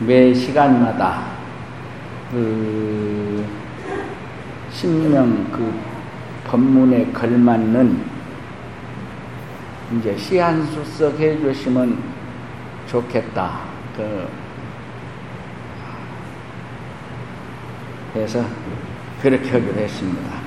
매 0.00 0.32
시간마다 0.32 1.24
그 2.30 3.46
신명 4.70 5.50
그 5.52 5.72
법문에 6.46 7.12
걸맞는 7.12 8.02
이제 9.98 10.16
시한 10.16 10.64
수석 10.66 11.18
해 11.20 11.38
주시면 11.38 12.02
좋겠다. 12.86 13.60
그 13.96 14.28
그래서 18.14 18.44
그렇게 19.20 19.50
하기로 19.50 19.74
했습니다. 19.74 20.39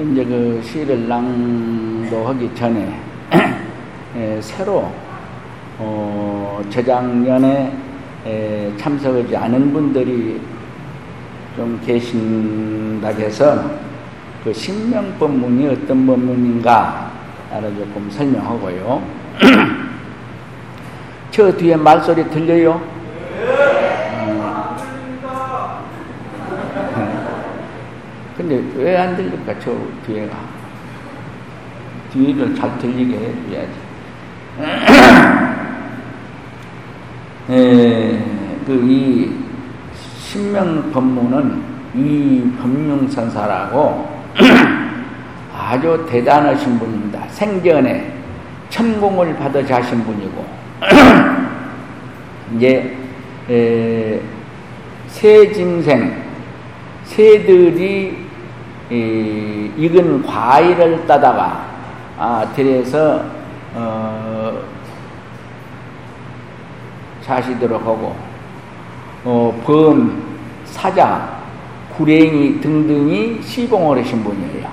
이제 0.00 0.24
그 0.24 0.60
시를 0.64 1.08
낭독하기 1.08 2.54
전에 2.54 2.98
에, 4.16 4.40
새로 4.40 4.90
어, 5.78 6.62
재작년에 6.70 7.72
에, 8.26 8.72
참석하지 8.76 9.36
않은 9.36 9.72
분들이 9.72 10.40
좀 11.56 11.80
계신다 11.84 13.08
해서 13.08 13.70
그 14.42 14.52
신명법문이 14.52 15.68
어떤 15.68 16.06
법문인가 16.06 17.10
를 17.60 17.74
조금 17.76 18.08
설명하고요. 18.10 19.02
저 21.32 21.50
뒤에 21.56 21.74
말소리 21.74 22.30
들려요? 22.30 22.80
근데 28.50 28.82
왜 28.82 28.96
안 28.96 29.16
들릴까, 29.16 29.60
저 29.60 29.70
뒤에가? 30.04 30.36
뒤를 32.12 32.52
잘 32.56 32.76
들리게 32.78 33.14
해줘야지. 33.14 33.70
예, 37.50 38.24
그, 38.66 38.72
이, 38.84 39.30
신명 39.94 40.90
법문은 40.90 41.62
이 41.94 42.42
법명선사라고 42.60 44.08
아주 45.56 46.04
대단하신 46.10 46.76
분입니다. 46.80 47.28
생전에 47.28 48.12
천공을 48.68 49.36
받아 49.36 49.64
자신 49.64 50.02
분이고, 50.02 50.44
이제, 52.56 52.96
에, 53.48 54.20
새 55.06 55.52
짐생, 55.52 56.20
새들이 57.04 58.19
이, 58.90 59.70
익은 59.76 60.26
과일을 60.26 61.06
따다가 61.06 61.64
아, 62.18 62.44
들여서 62.54 63.22
어, 63.74 64.60
자시도록 67.22 67.80
하고 67.82 68.16
어, 69.24 69.62
범, 69.64 70.20
사자, 70.64 71.38
구랭이 71.96 72.60
등등이 72.60 73.40
시봉을 73.42 74.00
하신 74.00 74.24
분이에요. 74.24 74.68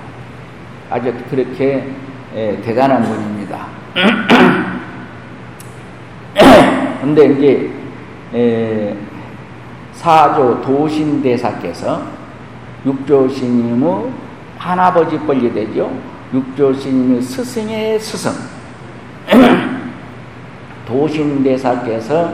아주 0.90 1.14
그렇게 1.30 1.88
에, 2.34 2.60
대단한 2.62 3.02
분입니다. 3.02 3.66
근데 7.00 7.26
이제 7.26 7.70
에, 8.34 8.96
사조 9.92 10.60
도신대사께서 10.62 12.17
육조스님의 12.88 14.10
할아버지 14.56 15.18
뻘리 15.18 15.52
되죠. 15.52 15.92
육조스님의 16.32 17.22
스승의 17.22 18.00
스승. 18.00 18.32
도신대사께서 20.86 22.32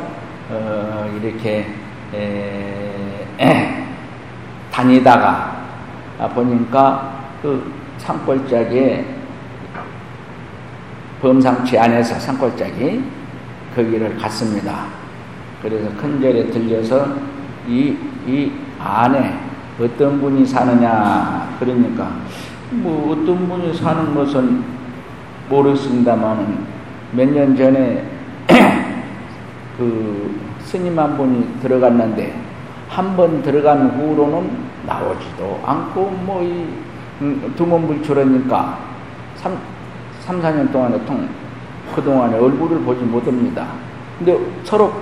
어, 0.50 1.20
이렇게 1.20 1.66
에, 2.14 3.26
에, 3.40 3.84
다니다가 4.70 5.64
보니까 6.34 7.24
그 7.42 7.72
산골짜기에 7.98 9.04
범상치 11.20 11.78
안에서 11.78 12.18
산골짜기 12.20 13.02
거기를 13.74 14.16
갔습니다. 14.18 14.86
그래서 15.60 15.88
큰절에 15.96 16.46
들려서 16.50 17.08
이, 17.66 17.96
이 18.26 18.52
안에 18.78 19.43
어떤 19.80 20.20
분이 20.20 20.46
사느냐 20.46 21.56
그러니까 21.58 22.12
뭐 22.70 23.12
어떤 23.12 23.48
분이 23.48 23.74
사는 23.74 24.14
것은 24.14 24.62
모르겠습니다만은 25.48 26.58
몇년 27.12 27.56
전에 27.56 28.04
그 29.76 30.34
스님 30.60 30.98
한 30.98 31.16
분이 31.16 31.60
들어갔는데 31.60 32.34
한 32.88 33.16
번 33.16 33.42
들어간 33.42 33.90
후로는 33.90 34.50
나오지도 34.86 35.60
않고 35.64 36.10
뭐이 36.26 36.66
음, 37.22 37.52
두문불출하니까 37.56 38.78
3, 39.36 39.58
3, 40.20 40.40
4년 40.40 40.70
동안에 40.72 41.04
통 41.04 41.28
그동안에 41.94 42.38
얼굴을 42.38 42.80
보지 42.80 43.02
못합니다. 43.04 43.66
근데 44.18 44.38
서로 44.64 44.92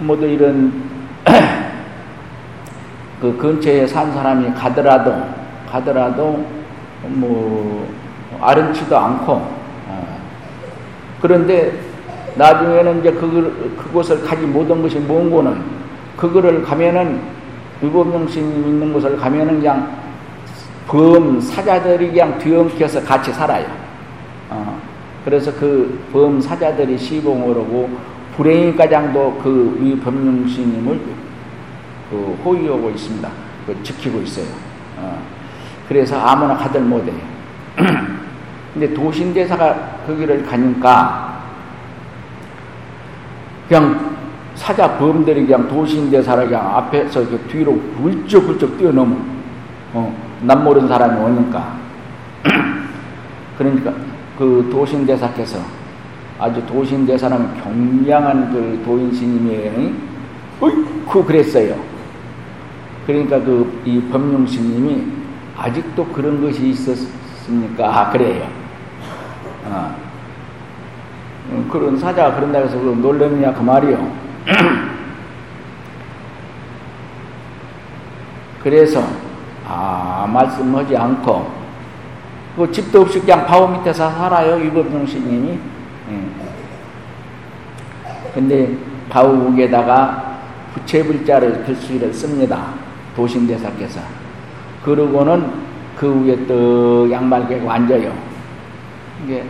모두 0.00 0.26
이런 0.26 0.72
그 3.20 3.36
근처에 3.36 3.86
산 3.86 4.12
사람이 4.12 4.52
가더라도 4.54 5.14
가더라도 5.70 6.44
뭐 7.06 7.88
아름치도 8.40 8.96
않고 8.96 9.32
어. 9.32 10.18
그런데 11.20 11.72
나중에는 12.36 13.00
이제 13.00 13.12
그 13.12 13.74
그곳을 13.76 14.24
가지 14.24 14.42
못한 14.42 14.80
것이 14.80 14.98
뭔고는 14.98 15.60
그거를 16.16 16.62
가면은 16.62 17.20
유보명신이 17.82 18.68
있는 18.68 18.92
곳을 18.92 19.16
가면은 19.16 19.58
그냥 19.58 19.90
범 20.86 21.40
사자들이 21.40 22.08
그냥 22.08 22.38
뒤엉켜서 22.38 23.02
같이 23.04 23.32
살아요. 23.32 23.66
어. 24.50 24.78
그래서 25.24 25.52
그 25.54 25.98
범 26.12 26.40
사자들이 26.40 26.96
시봉을 26.96 27.48
하고 27.56 27.90
불행이 28.36 28.76
가장도 28.76 29.40
그 29.42 30.00
범명신님을 30.02 31.00
그 32.10 32.38
호위하고 32.44 32.90
있습니다. 32.90 33.28
그 33.66 33.82
지키고 33.82 34.20
있어요. 34.22 34.46
어. 34.98 35.22
그래서 35.88 36.18
아무나 36.20 36.56
가들 36.56 36.80
못해요. 36.80 37.16
근데 38.74 38.92
도신대사가 38.92 39.98
거기를 40.06 40.44
가니까 40.44 41.42
그냥 43.68 44.16
사자 44.54 44.98
범들이 44.98 45.46
그냥 45.46 45.68
도신대사를 45.68 46.46
그냥 46.46 46.76
앞에서 46.76 47.22
이렇게 47.22 47.38
뒤로 47.48 47.72
훌쩍훌쩍 48.00 48.76
뛰어넘어. 48.78 49.16
어, 49.94 50.14
남 50.42 50.64
모르는 50.64 50.88
사람이 50.88 51.20
오니까. 51.20 51.78
그러니까 53.56 53.92
그 54.38 54.68
도신대사께서 54.70 55.58
아주 56.38 56.64
도신대사는 56.66 57.62
경량한 57.62 58.52
그 58.52 58.82
도인스님이 58.84 59.94
어이쿠 60.60 61.24
그랬어요. 61.24 61.87
그러니까 63.08 63.40
그 63.40 63.80
이 63.86 64.02
법룡스님이 64.12 65.06
아직도 65.56 66.04
그런 66.08 66.42
것이 66.42 66.68
있었습니까? 66.68 67.88
아, 67.88 68.10
그래요. 68.10 68.46
어. 69.64 69.96
음, 71.50 71.66
그런 71.72 71.98
사자가 71.98 72.34
그런다 72.34 72.58
해서 72.58 72.76
놀래느냐 72.76 73.54
그 73.54 73.62
말이요. 73.62 74.12
그래서 78.62 79.02
아 79.66 80.28
말씀하지 80.30 80.94
않고 80.94 81.50
그 82.56 82.70
집도 82.70 83.00
없이 83.00 83.20
그냥 83.20 83.46
바위 83.46 83.78
밑에서 83.78 84.10
살아요 84.10 84.62
유법정신님이. 84.62 85.58
예. 86.10 86.24
근데 88.34 88.76
바위 89.08 89.56
위에다가 89.56 90.40
부채불자를 90.74 91.64
글씨를 91.64 92.12
씁니다. 92.12 92.87
도신대사께서. 93.18 94.00
그러고는 94.84 95.50
그 95.96 96.24
위에 96.24 96.46
또 96.46 97.10
양말 97.10 97.48
개고 97.48 97.68
앉아요. 97.68 98.14
이게 99.24 99.44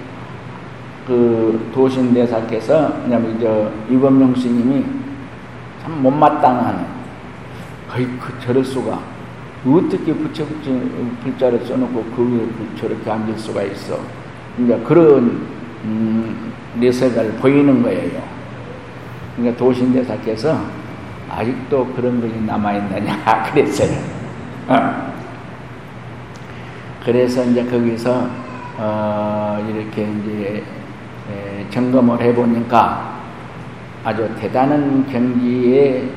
그 1.07 1.71
도신대사께서 1.75 3.03
왜냐면 3.05 3.39
저 3.39 3.71
이범용 3.93 4.35
스님이 4.35 4.85
참 5.83 6.03
못마땅한 6.03 6.87
거의 7.91 8.07
그 8.19 8.33
저럴 8.41 8.65
수가 8.65 8.99
어떻게 9.67 10.15
부처 10.15 10.47
불자를 11.23 11.61
써놓고 11.67 12.05
그 12.17 12.23
위에 12.23 12.47
저렇게 12.79 13.11
앉을 13.11 13.37
수가 13.39 13.63
있어. 13.65 13.99
그러니까 14.57 14.89
그런 14.89 15.47
음, 15.85 16.53
내색을 16.77 17.33
보이는 17.35 17.83
거예요. 17.83 18.23
그러니까 19.37 19.59
도신대사께서 19.59 20.59
아직도 21.31 21.87
그런 21.95 22.21
것이 22.21 22.35
남아있느냐 22.41 23.45
그랬어요. 23.53 23.99
어. 24.69 25.13
그래서 27.05 27.45
이제 27.45 27.65
거기서 27.65 28.29
어, 28.77 29.67
이렇게 29.69 30.03
이제 30.03 30.63
점검을 31.71 32.21
해보니까 32.21 33.19
아주 34.05 34.29
대단한 34.39 35.07
경지에 35.11 36.09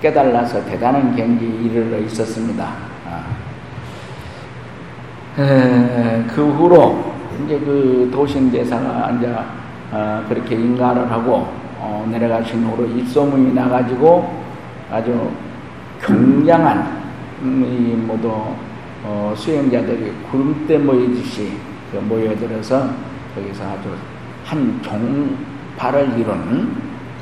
깨달아서 0.00 0.64
대단한 0.64 1.14
경지에 1.14 1.48
이르러 1.48 1.98
있었습니다. 1.98 2.64
아. 3.06 3.24
에, 5.40 6.24
그 6.34 6.50
후로 6.52 7.12
이제 7.44 7.58
그 7.58 8.10
도신대사가 8.12 9.10
이제 9.12 9.32
어, 9.92 10.24
그렇게 10.28 10.54
인가를 10.54 11.10
하고 11.10 11.48
어, 11.78 12.06
내려가신 12.10 12.64
후로 12.64 12.86
입소문이 12.86 13.52
나가지고 13.54 14.39
아주 14.90 15.30
굉장한 16.02 17.00
음, 17.42 17.64
이 17.64 17.94
모두 18.06 18.32
어, 19.02 19.32
수행자들이 19.36 20.12
구름대 20.30 20.78
모이듯이 20.78 21.52
그 21.90 21.98
모여들어서 21.98 22.90
거기서 23.34 23.64
아주 23.64 23.88
한 24.44 24.80
종파를 24.82 26.18
이룬 26.18 26.74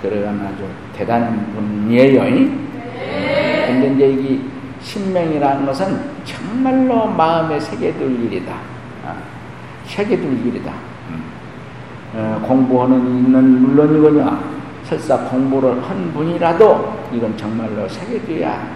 그러한 0.02 0.40
아주 0.40 0.64
대단한 0.94 1.52
분이에요. 1.54 2.22
네. 2.24 3.64
근데 3.66 3.94
이제 3.94 4.22
이 4.22 4.40
신명이라는 4.80 5.66
것은 5.66 6.00
정말로 6.24 7.06
마음에 7.06 7.58
새겨둘 7.60 8.24
일이다. 8.24 8.54
아, 9.04 9.16
새겨둘 9.84 10.46
일이다. 10.46 10.72
음. 11.10 11.22
어, 12.14 12.44
공부하는 12.46 12.96
있는 13.18 13.62
물론이거냐 13.62 14.57
설사 14.88 15.18
공부를 15.18 15.82
한 15.82 16.12
분이라도 16.12 17.08
이건 17.12 17.36
정말로 17.36 17.88
새겨둬야 17.88 18.66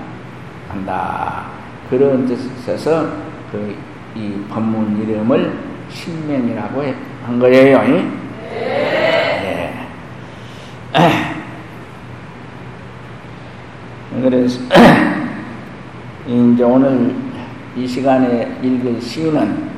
한다. 0.69 1.47
그런 1.88 2.26
뜻에서 2.26 3.06
그 3.50 3.93
이 4.14 4.44
법문 4.49 5.03
이름을 5.03 5.59
신명이라고 5.88 6.85
한 7.25 7.38
거예요. 7.38 7.79
네. 8.50 9.79
그래서 14.20 14.61
이제 16.26 16.62
오늘 16.62 17.15
이 17.75 17.87
시간에 17.87 18.58
읽은 18.62 19.00
시는 19.00 19.70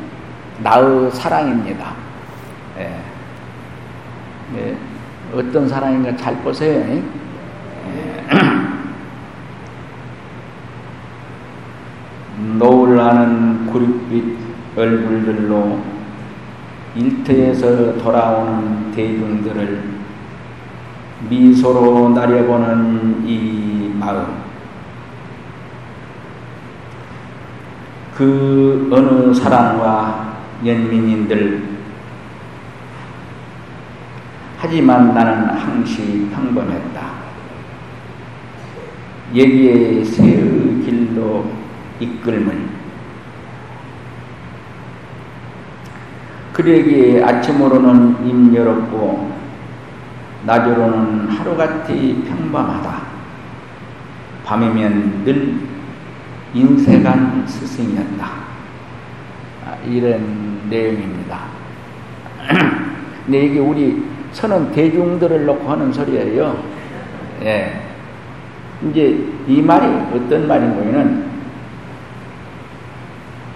나의 0.63 1.11
사랑입니다. 1.13 1.95
네. 2.77 3.01
네. 4.53 4.77
어떤 5.35 5.69
사랑인가 5.69 6.17
잘 6.17 6.37
보세요. 6.43 6.85
네. 6.87 7.03
노을 12.57 13.01
하는 13.01 13.67
구릿빛 13.67 14.37
얼굴들로 14.77 15.81
일터에서 16.95 17.99
돌아오는 17.99 18.93
대중들을 18.93 19.83
미소로 21.29 22.11
나려보는 22.11 23.25
이 23.27 23.93
마음. 23.99 24.45
그 28.15 28.89
어느 28.93 29.35
사랑과 29.35 30.39
연민인들 30.65 31.74
하지만 34.65 35.13
나는 35.13 35.45
항시 35.59 36.27
평범했다. 36.33 37.03
여기에 39.37 40.03
새의 40.03 40.81
길로 40.83 41.45
이끌문 42.01 42.71
그러기에 46.55 47.23
아침으로는 47.23 48.27
임여롭고 48.27 49.33
낮으로는 50.47 51.29
하루같이 51.29 52.25
평범하다. 52.27 53.03
밤이면 54.47 55.25
늘 55.27 55.61
인색한 56.55 57.47
스승이었다. 57.47 58.27
아, 59.67 59.77
이런 59.87 60.61
내용입니다. 60.71 61.41
근데 63.27 63.45
이게 63.45 63.59
우리 63.59 64.14
선은 64.35 64.73
대중들을 64.73 65.47
놓고 65.47 65.71
하는 65.71 65.93
소리예요. 65.93 66.63
예. 67.43 67.81
이제 68.91 69.25
이 69.47 69.63
말이 69.63 69.87
어떤 70.13 70.47
말인 70.47 70.75
거냐면 70.75 71.31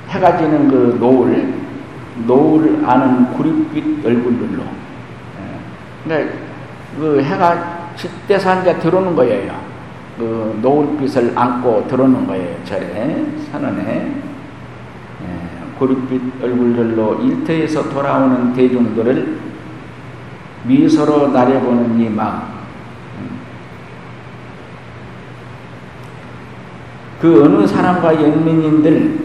해가 0.09 0.39
지는 0.39 0.69
그 0.69 0.97
노을, 0.99 1.53
노을 2.27 2.83
아는 2.87 3.33
구릿빛 3.35 4.07
얼굴들로. 4.07 4.63
예. 4.63 6.05
그러니까 6.05 6.37
그 6.99 7.21
해가 7.23 7.93
짙대서 7.97 8.51
앉아 8.51 8.79
들어오는 8.79 9.15
거예요. 9.17 9.53
그 10.17 10.59
노을빛을 10.63 11.33
안고 11.37 11.87
들어오는 11.89 12.27
거예요. 12.27 12.57
절에, 12.65 13.27
선언에. 13.51 14.15
예. 15.23 15.79
구릿빛 15.79 16.23
얼굴들로 16.43 17.21
일터에서 17.23 17.89
돌아오는 17.91 18.53
대중들을 18.53 19.49
미소로 20.69 21.29
나려보는 21.29 21.99
이 21.99 22.09
마음. 22.11 22.59
그 27.20 27.43
어느 27.44 27.67
사람과 27.67 28.15
연민인들 28.15 29.19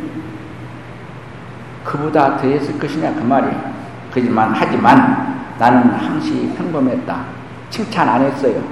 그보다 1.84 2.38
더 2.38 2.48
했을 2.48 2.80
것이냐 2.80 3.14
그 3.14 3.22
말이에요. 3.22 3.74
그지만 4.12 4.52
하지만 4.56 5.52
나는 5.60 5.92
항시 5.92 6.54
평범했다. 6.58 7.26
칭찬 7.70 8.10
안 8.10 8.22
했어요. 8.22 8.64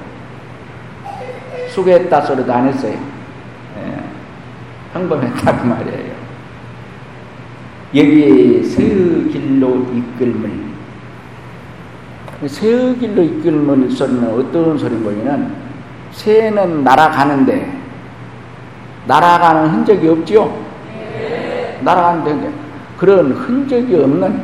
수고했다 1.70 2.22
소리도 2.22 2.52
안 2.52 2.68
했어요. 2.68 2.98
예, 3.78 4.04
평범했다 4.94 5.62
그 5.62 5.68
말이에요. 5.68 6.22
여기에 7.94 8.64
새 8.64 8.84
길로 9.30 9.86
이끌물 9.94 10.71
새의 12.48 12.98
길로 12.98 13.22
이끌는 13.22 13.90
소리는 13.90 14.34
어떤 14.34 14.78
소리인 14.78 15.04
거냐면 15.04 15.56
새는 16.12 16.84
날아가는데 16.84 17.80
날아가는 19.08 19.70
흔적이 19.70 20.08
없지요? 20.10 20.46
네. 20.94 21.80
날아가는데 21.84 22.52
그런 22.98 23.32
흔적이 23.32 23.96
없는 23.96 24.42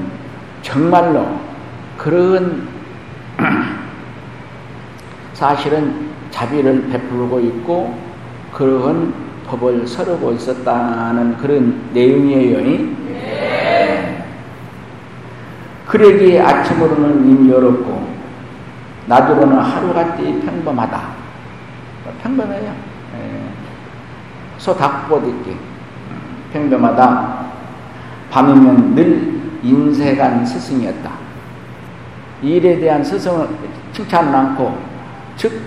정말로 0.62 1.25
그런 1.98 2.68
사실은 5.34 6.08
자비를 6.32 6.88
베풀고 6.89 7.39
있고 7.39 7.98
그러한 8.54 9.13
법을 9.48 9.88
서르고 9.88 10.34
있었다는 10.34 11.38
그런 11.38 11.82
내용이에요. 11.94 12.58
네. 15.88 15.98
그러기에 15.98 16.41
아침으로는 16.41 17.25
임여롭고 17.25 18.08
낮으로는 19.08 19.58
하루같이 19.58 20.41
평범하다. 20.46 21.01
평범해요. 22.22 22.74
예. 23.15 23.50
소 24.58 24.75
닭보듯이 24.75 25.58
평범하다. 26.51 27.48
밤이면 28.32 28.96
늘 28.96 29.39
인색한 29.63 30.46
스승이었다. 30.46 31.12
일에 32.41 32.79
대한 32.79 33.03
스승은 33.03 33.48
칭찬 33.94 34.32
많고, 34.32 34.77
즉, 35.38 35.62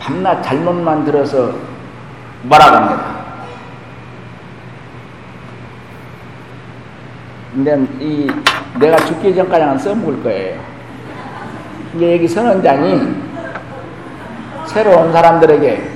밤낮 0.00 0.42
잘못만 0.42 1.04
들어서 1.04 1.54
뭐라고 2.42 2.76
합니다. 2.76 3.15
근데 7.56 7.74
이 7.98 8.30
내가 8.78 8.98
죽기 8.98 9.34
전까지는 9.34 9.78
써먹을 9.78 10.22
거예요. 10.22 10.60
이제 11.94 12.12
여기 12.12 12.28
선언장이 12.28 13.00
새로 14.66 15.00
온 15.00 15.10
사람들에게 15.10 15.90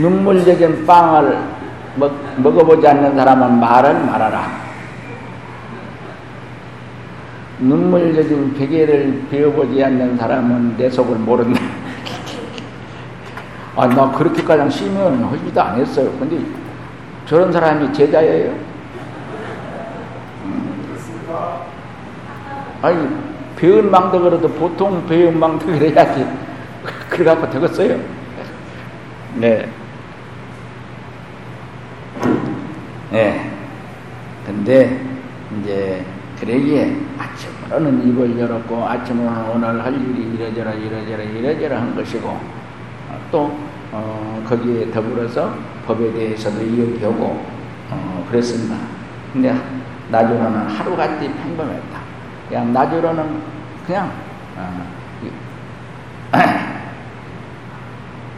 눈물적인 0.00 0.86
빵을 0.86 1.38
먹, 1.96 2.14
먹어보지 2.38 2.88
않는 2.88 3.14
사람은 3.14 3.60
말은 3.60 4.06
말하라. 4.06 4.64
눈물적인 7.58 8.54
베개를 8.54 9.24
베어보지 9.30 9.84
않는 9.84 10.16
사람은 10.16 10.78
내 10.78 10.88
속을 10.88 11.16
모른다. 11.16 11.60
아, 13.76 13.86
나 13.86 14.10
그렇게까지 14.12 14.78
쉬면 14.78 15.24
허지도 15.24 15.60
안 15.60 15.78
했어요. 15.78 16.10
근데 16.18 16.38
저런 17.26 17.52
사람이 17.52 17.92
제자예요? 17.92 18.73
아니, 22.84 23.08
배은 23.56 23.90
망덕으로도 23.90 24.46
보통 24.50 25.06
배은 25.06 25.40
망덕을 25.40 25.80
해야지. 25.80 26.26
그래갖고 27.08 27.48
되겠어요. 27.48 27.98
네. 29.36 29.66
네. 33.10 33.50
근데 34.44 35.00
이제 35.58 36.04
그러기에 36.38 36.94
아침으로는 37.18 38.06
입을 38.06 38.38
열었고 38.38 38.86
아침으로는 38.86 39.50
오늘 39.50 39.82
할 39.82 39.94
일이 39.94 40.34
이러저러 40.34 40.74
이러저러 40.74 41.22
이러저러 41.22 41.76
한 41.78 41.96
것이고 41.96 42.28
어, 42.28 43.20
또 43.32 43.58
어, 43.92 44.44
거기에 44.46 44.90
더불어서 44.90 45.54
법에 45.86 46.12
대해서도 46.12 46.60
이야기하고 46.60 47.46
어, 47.90 48.26
그랬습니다. 48.30 48.76
근데 49.32 49.54
나주로는 50.10 50.68
하루같이 50.68 51.32
평범했다. 51.32 52.03
그냥 52.54 52.72
나주로는 52.72 53.42
그냥 53.84 54.12
어, 54.56 54.86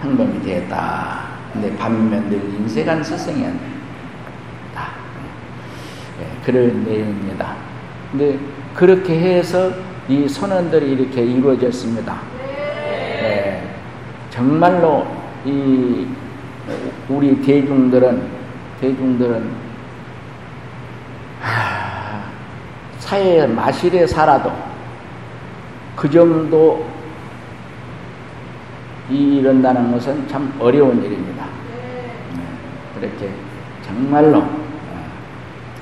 평범이 0.01 0.41
되었다. 0.41 1.25
근데 1.53 1.77
밤이면 1.77 2.31
늘 2.31 2.43
인색한 2.43 3.05
스승이었다. 3.05 3.59
네, 6.19 6.27
그런 6.47 6.83
내용입니다. 6.83 7.57
근데 8.11 8.39
그렇게 8.75 9.19
해서 9.21 9.71
이 10.09 10.27
선언들이 10.27 10.93
이렇게 10.93 11.23
이루어졌습니다. 11.23 12.19
네, 13.21 13.69
정말로 14.31 15.07
이 15.45 16.07
우리 17.11 17.43
대중들은 17.43 18.23
대중들은 18.81 19.51
하, 21.43 22.23
사회의 23.07 23.47
마실에 23.47 24.05
살아도 24.05 24.51
그 25.95 26.11
정도 26.11 26.85
이런다는 29.09 29.93
것은 29.93 30.27
참 30.27 30.53
어려운 30.59 31.01
일입니다. 31.05 31.47
네, 32.35 32.43
그렇게 32.99 33.33
정말로 33.83 34.39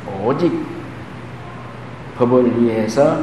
어, 0.06 0.26
오직 0.26 0.52
법을 2.18 2.62
위해서 2.62 3.22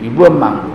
위법망구 0.00 0.72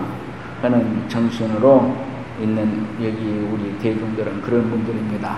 하는 0.61 1.07
정신으로 1.07 1.95
있는 2.41 2.85
여기 3.01 3.47
우리 3.53 3.77
대중들은 3.79 4.41
그런 4.41 4.69
분들입니다. 4.69 5.37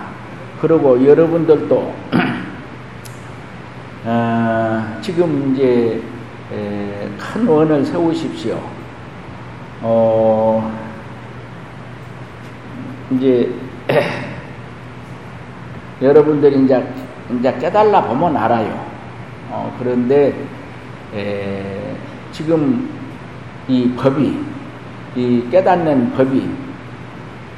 그리고 0.60 1.06
여러분들도 1.06 1.94
어, 4.04 4.98
지금 5.00 5.52
이제 5.54 6.02
큰 7.18 7.46
원을 7.46 7.84
세우십시오. 7.84 8.60
어, 9.80 10.72
이제 13.10 13.50
여러분들이 16.02 16.64
이제 16.64 16.86
이제 17.38 17.56
깨달라 17.58 18.02
보면 18.02 18.36
알아요. 18.36 18.84
어, 19.50 19.74
그런데 19.78 20.34
에, 21.14 21.94
지금 22.32 22.90
이 23.68 23.92
법이 23.96 24.38
이 25.16 25.48
깨닫는 25.50 26.12
법이 26.12 26.50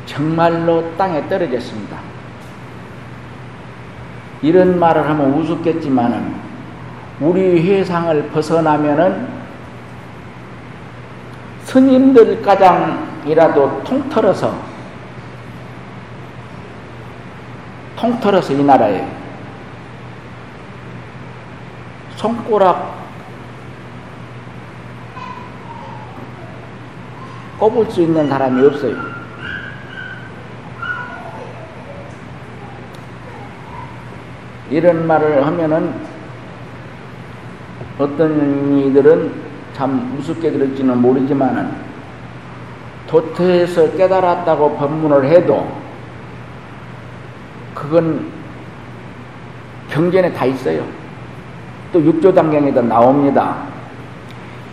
정말로 0.06 0.96
땅에 0.96 1.26
떨어졌습니다. 1.28 1.98
이런 4.42 4.78
말을 4.78 5.08
하면 5.08 5.32
우습겠지만은 5.34 6.43
우리 7.24 7.66
회상을 7.66 8.28
벗어나면은 8.28 9.26
스님들 11.62 12.42
가장이라도 12.42 13.82
통틀어서 13.82 14.54
통틀어서 17.96 18.52
이 18.52 18.62
나라에 18.62 19.08
손가락 22.16 22.94
꼽을 27.58 27.90
수 27.90 28.02
있는 28.02 28.28
사람이 28.28 28.66
없어요. 28.66 28.96
이런 34.68 35.06
말을 35.06 35.46
하면은 35.46 36.13
어떤 37.98 38.78
이들은 38.78 39.32
참 39.74 40.16
우습게 40.18 40.50
들을지는 40.50 41.00
모르지만은 41.00 41.70
도태에서 43.06 43.92
깨달았다고 43.92 44.76
법문을 44.76 45.26
해도 45.26 45.66
그건 47.74 48.26
경전에 49.90 50.32
다 50.32 50.44
있어요. 50.44 50.82
또 51.92 52.04
육조단경에도 52.04 52.82
나옵니다. 52.82 53.58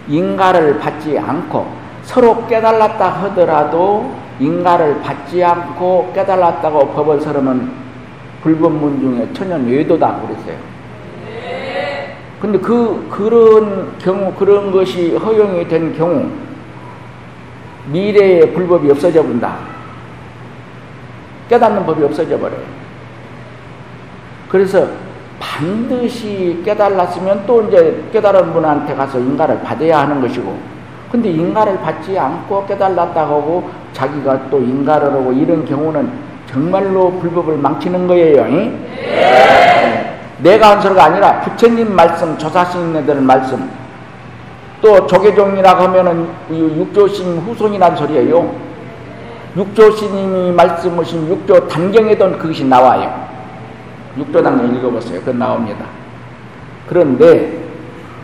인가를 0.08 0.80
받지 0.80 1.18
않고 1.18 1.68
서로 2.04 2.48
깨달았다 2.48 3.08
하더라도 3.08 4.16
인가를 4.40 5.02
받지 5.02 5.44
않고 5.44 6.12
깨달았다고 6.16 6.90
법을 6.90 7.22
서르면 7.22 7.72
불법문 8.42 9.00
중에 9.00 9.34
천연 9.34 9.68
외도다 9.68 10.20
그랬어요. 10.22 10.58
근데 12.42 12.58
그, 12.58 13.08
그런 13.10 13.96
경우, 14.00 14.34
그런 14.34 14.72
것이 14.72 15.16
허용이 15.16 15.68
된 15.68 15.96
경우, 15.96 16.26
미래의 17.86 18.52
불법이 18.54 18.90
없어져 18.90 19.22
본다. 19.22 19.58
깨닫는 21.48 21.86
법이 21.86 22.04
없어져 22.04 22.40
버려요. 22.40 22.64
그래서 24.50 24.88
반드시 25.40 26.62
깨달았으면 26.66 27.44
또 27.46 27.62
이제 27.68 28.04
깨달은 28.12 28.54
분한테 28.54 28.96
가서 28.96 29.20
인가를 29.20 29.62
받아야 29.62 30.00
하는 30.00 30.20
것이고, 30.20 30.58
근데 31.12 31.30
인가를 31.30 31.80
받지 31.82 32.18
않고 32.18 32.66
깨달았다고 32.66 33.20
하고 33.36 33.70
자기가 33.94 34.50
또 34.50 34.60
인가를 34.60 35.12
하고 35.12 35.32
이런 35.32 35.64
경우는 35.64 36.10
정말로 36.48 37.12
불법을 37.12 37.58
망치는 37.58 38.08
거예요. 38.08 38.46
네. 38.46 39.71
내가 40.42 40.72
한 40.72 40.82
소리가 40.82 41.06
아니라 41.06 41.42
부처님 41.42 41.96
말씀, 41.96 42.38
조사스님들 42.38 43.22
말씀, 43.22 43.70
또 44.82 45.06
조계종이라고 45.06 45.84
하면은 45.84 46.28
육조신 46.50 47.40
후손이란 47.40 47.96
소리예요. 47.96 48.54
육조신님이 49.56 50.52
말씀하신 50.54 51.28
육조 51.28 51.68
단경에도 51.68 52.38
그것이 52.38 52.66
나와요. 52.66 53.28
육조 54.18 54.42
단경 54.42 54.76
읽어보세요. 54.76 55.20
그건 55.20 55.40
나옵니다. 55.40 55.86
그런데 56.88 57.60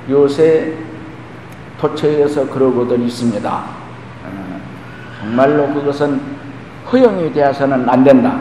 요새 0.10 0.74
도처에서 1.80 2.48
그러고들 2.50 3.00
있습니다. 3.02 3.50
어, 3.50 4.62
정말로 5.20 5.68
그것은 5.74 6.20
허용이 6.92 7.32
되어서는 7.34 7.88
안 7.88 8.04
된다. 8.04 8.40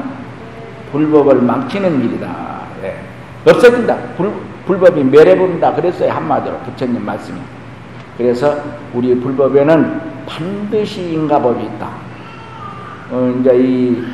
불법을 0.93 1.43
망치는 1.43 2.05
일이다. 2.05 2.61
네. 2.81 2.97
없어진다. 3.47 3.97
불, 4.17 4.33
불법이 4.67 5.05
멸해본다. 5.05 5.75
그랬어요. 5.75 6.11
한마디로 6.11 6.59
부처님 6.59 7.05
말씀이. 7.05 7.39
그래서 8.19 8.57
우리 8.93 9.15
불법에는 9.21 10.01
반드시 10.27 11.13
인가법이 11.13 11.65
있다. 11.65 11.89
어, 13.11 13.35
이제 13.41 13.51
이 13.55 14.05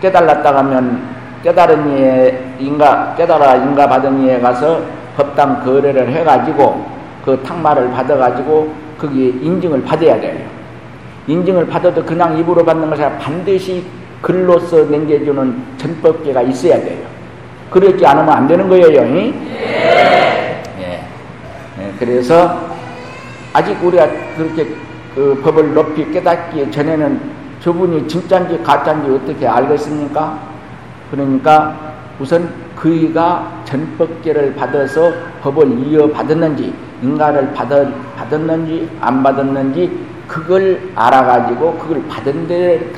깨달았다 0.00 0.56
하면 0.56 1.02
깨달은 1.42 1.90
이에 1.90 2.54
인가 2.58 3.14
깨달아 3.16 3.56
인가 3.56 3.86
받은 3.86 4.22
이에 4.22 4.40
가서 4.40 4.80
법당 5.16 5.62
거래를 5.62 6.10
해가지고 6.10 6.86
그 7.24 7.40
탁마를 7.42 7.90
받아가지고 7.90 8.72
거기에 8.98 9.28
인증을 9.28 9.84
받아야 9.84 10.18
돼요. 10.18 10.46
인증을 11.26 11.66
받아도 11.66 12.02
그냥 12.04 12.38
입으로 12.38 12.64
받는 12.64 12.88
것이 12.88 13.02
아니라 13.02 13.18
반드시 13.18 13.84
글로써 14.22 14.84
남겨주는 14.84 15.62
전법계가 15.76 16.42
있어야 16.42 16.80
돼요. 16.80 17.13
그렇지 17.74 18.06
않으면 18.06 18.30
안 18.30 18.46
되는 18.46 18.68
거예요. 18.68 18.86
예. 19.02 19.34
예. 20.78 21.92
그래서 21.98 22.70
아직 23.52 23.76
우리가 23.82 24.08
그렇게 24.36 24.68
그 25.12 25.40
법을 25.42 25.74
높이 25.74 26.08
깨닫기 26.12 26.70
전에는 26.70 27.20
저분이 27.60 28.06
진짜인지 28.06 28.62
가짜인지 28.62 29.10
어떻게 29.10 29.46
알겠습니까? 29.46 30.38
그러니까 31.10 31.94
우선 32.20 32.48
그이가 32.76 33.62
전법계를 33.64 34.54
받아서 34.54 35.12
법을 35.42 35.78
이어받았는지 35.86 36.72
인가를 37.02 37.52
받았, 37.54 37.88
받았는지 38.16 38.88
안 39.00 39.22
받았는지 39.22 39.98
그걸 40.28 40.80
알아가지고 40.94 41.78
그걸 41.78 42.02
받은 42.08 42.46
데 42.46 42.92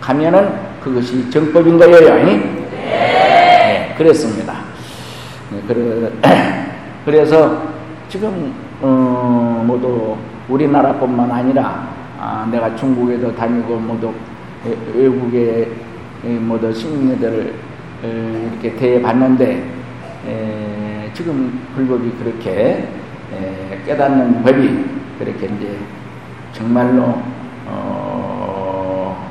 가면은 0.00 0.50
그것이 0.82 1.30
정법인 1.30 1.78
거예요. 1.78 2.24
네. 2.24 3.27
네 3.98 4.04
그랬습니다. 4.04 4.54
네, 5.50 5.60
그래서 7.04 7.62
지금 8.08 8.54
어, 8.80 9.64
모두 9.66 10.16
우리나라뿐만 10.48 11.28
아니라 11.28 11.88
아, 12.16 12.48
내가 12.50 12.76
중국에도 12.76 13.34
다니고 13.34 13.76
모두 13.76 14.12
외국의 14.94 15.72
모두 16.40 16.72
시민들을 16.72 17.54
이렇게 18.52 18.76
대해봤는데 18.76 19.64
지금 21.12 21.60
불법이 21.74 22.12
그렇게 22.22 22.88
깨닫는 23.84 24.42
법이 24.44 24.84
그렇게 25.18 25.46
이제 25.46 25.78
정말로 26.52 27.20
어 27.66 29.30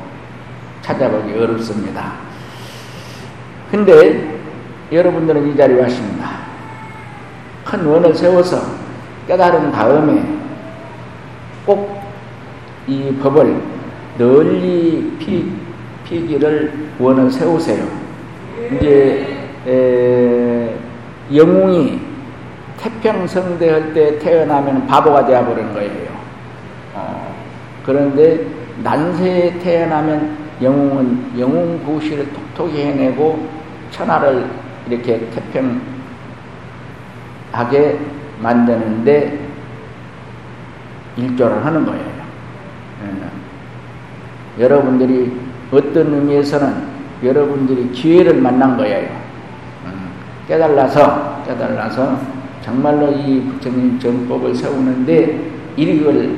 찾아보기 0.82 1.38
어렵습니다. 1.38 2.14
근데 3.70 4.37
여러분들은 4.92 5.52
이 5.52 5.58
자리에 5.58 5.82
왔습니다. 5.82 6.30
큰 7.66 7.86
원을 7.86 8.14
세워서 8.16 8.62
깨달은 9.28 9.72
다음에 9.72 10.24
꼭 11.66 11.98
이 12.88 13.14
법을 13.22 13.62
널리 14.18 15.14
피, 15.20 15.52
피기를 16.06 16.74
원을 16.98 17.30
세우세요. 17.30 17.86
이제 18.72 19.28
에, 19.68 20.74
영웅이 21.36 22.00
태평성대할 22.80 23.94
때 23.94 24.18
태어나면 24.20 24.88
바보가 24.88 25.26
되어버리는 25.26 25.74
거예요. 25.74 26.10
어, 26.94 27.36
그런데 27.86 28.46
난세에 28.84 29.60
태어나면 29.60 30.38
영웅은 30.62 31.34
영웅 31.38 31.84
구실을 31.86 32.28
톡톡히 32.32 32.82
해내고 32.82 33.48
천하를 33.92 34.46
이렇게 34.90 35.30
태평하게 37.52 38.00
만드는데 38.42 39.48
일조를 41.18 41.66
하는 41.66 41.86
거예요. 41.86 42.06
예. 44.58 44.64
여러분들이 44.64 45.32
어떤 45.72 46.14
의미에서는 46.14 46.98
여러분들이 47.24 47.92
기회를 47.92 48.36
만난 48.36 48.78
거예요. 48.78 49.10
음, 49.86 50.12
깨달아서, 50.48 51.44
깨달아서 51.46 52.20
정말로 52.64 53.12
이 53.12 53.42
부처님 53.42 54.00
정법을 54.00 54.54
세우는데 54.54 55.52
이익을 55.78 56.38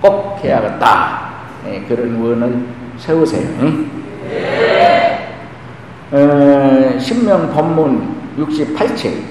꼭 0.00 0.40
해야겠다. 0.42 1.22
네, 1.64 1.84
그런 1.88 2.20
원을 2.20 2.66
세우세요. 2.98 3.48
네. 3.60 3.91
어, 6.12 6.98
신명 6.98 7.50
법문 7.52 8.36
68체 8.38 9.22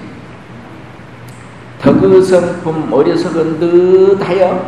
덕의성품 1.79 2.91
어리석은 2.91 3.59
듯 3.59 4.27
하여 4.27 4.65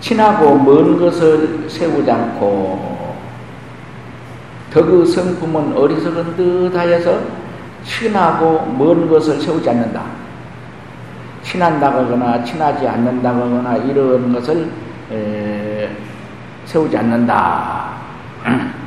친하고 0.00 0.58
먼 0.58 0.98
것을 0.98 1.68
세우지 1.68 2.10
않고 2.10 3.16
덕의 4.70 5.06
성품은 5.06 5.74
어리석은 5.74 6.36
듯 6.36 6.76
하여서 6.76 7.18
친하고 7.82 8.66
먼 8.72 9.08
것을 9.08 9.40
세우지 9.40 9.70
않는다. 9.70 10.04
친한다거나 11.42 12.44
친하지 12.44 12.86
않는다거나 12.86 13.76
이런 13.78 14.32
것을 14.34 14.70
에, 15.10 15.88
세우지 16.66 16.94
않는다. 16.98 17.96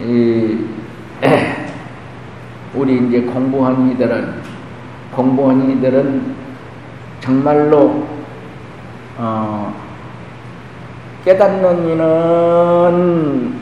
이, 0.00 0.58
에, 1.22 1.66
우리 2.74 3.06
이제 3.06 3.20
공부한 3.22 3.90
이들은 3.92 4.42
공부한 5.14 5.70
이들은 5.70 6.34
정말로 7.20 8.06
어, 9.16 9.74
깨닫는 11.24 11.88
이는 11.88 13.54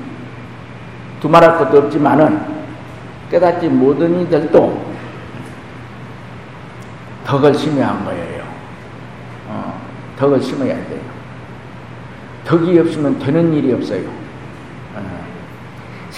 두말할 1.21 1.59
것도 1.59 1.79
없지만은 1.79 2.41
깨닫지 3.31 3.69
못한 3.69 4.21
이들도 4.21 4.93
덕을 7.25 7.55
심어한 7.55 8.05
거예요. 8.05 8.43
어, 9.49 9.81
덕을 10.17 10.41
심어야 10.41 10.75
돼요. 10.75 11.01
덕이 12.45 12.79
없으면 12.79 13.19
되는 13.19 13.53
일이 13.55 13.73
없어요. 13.73 14.22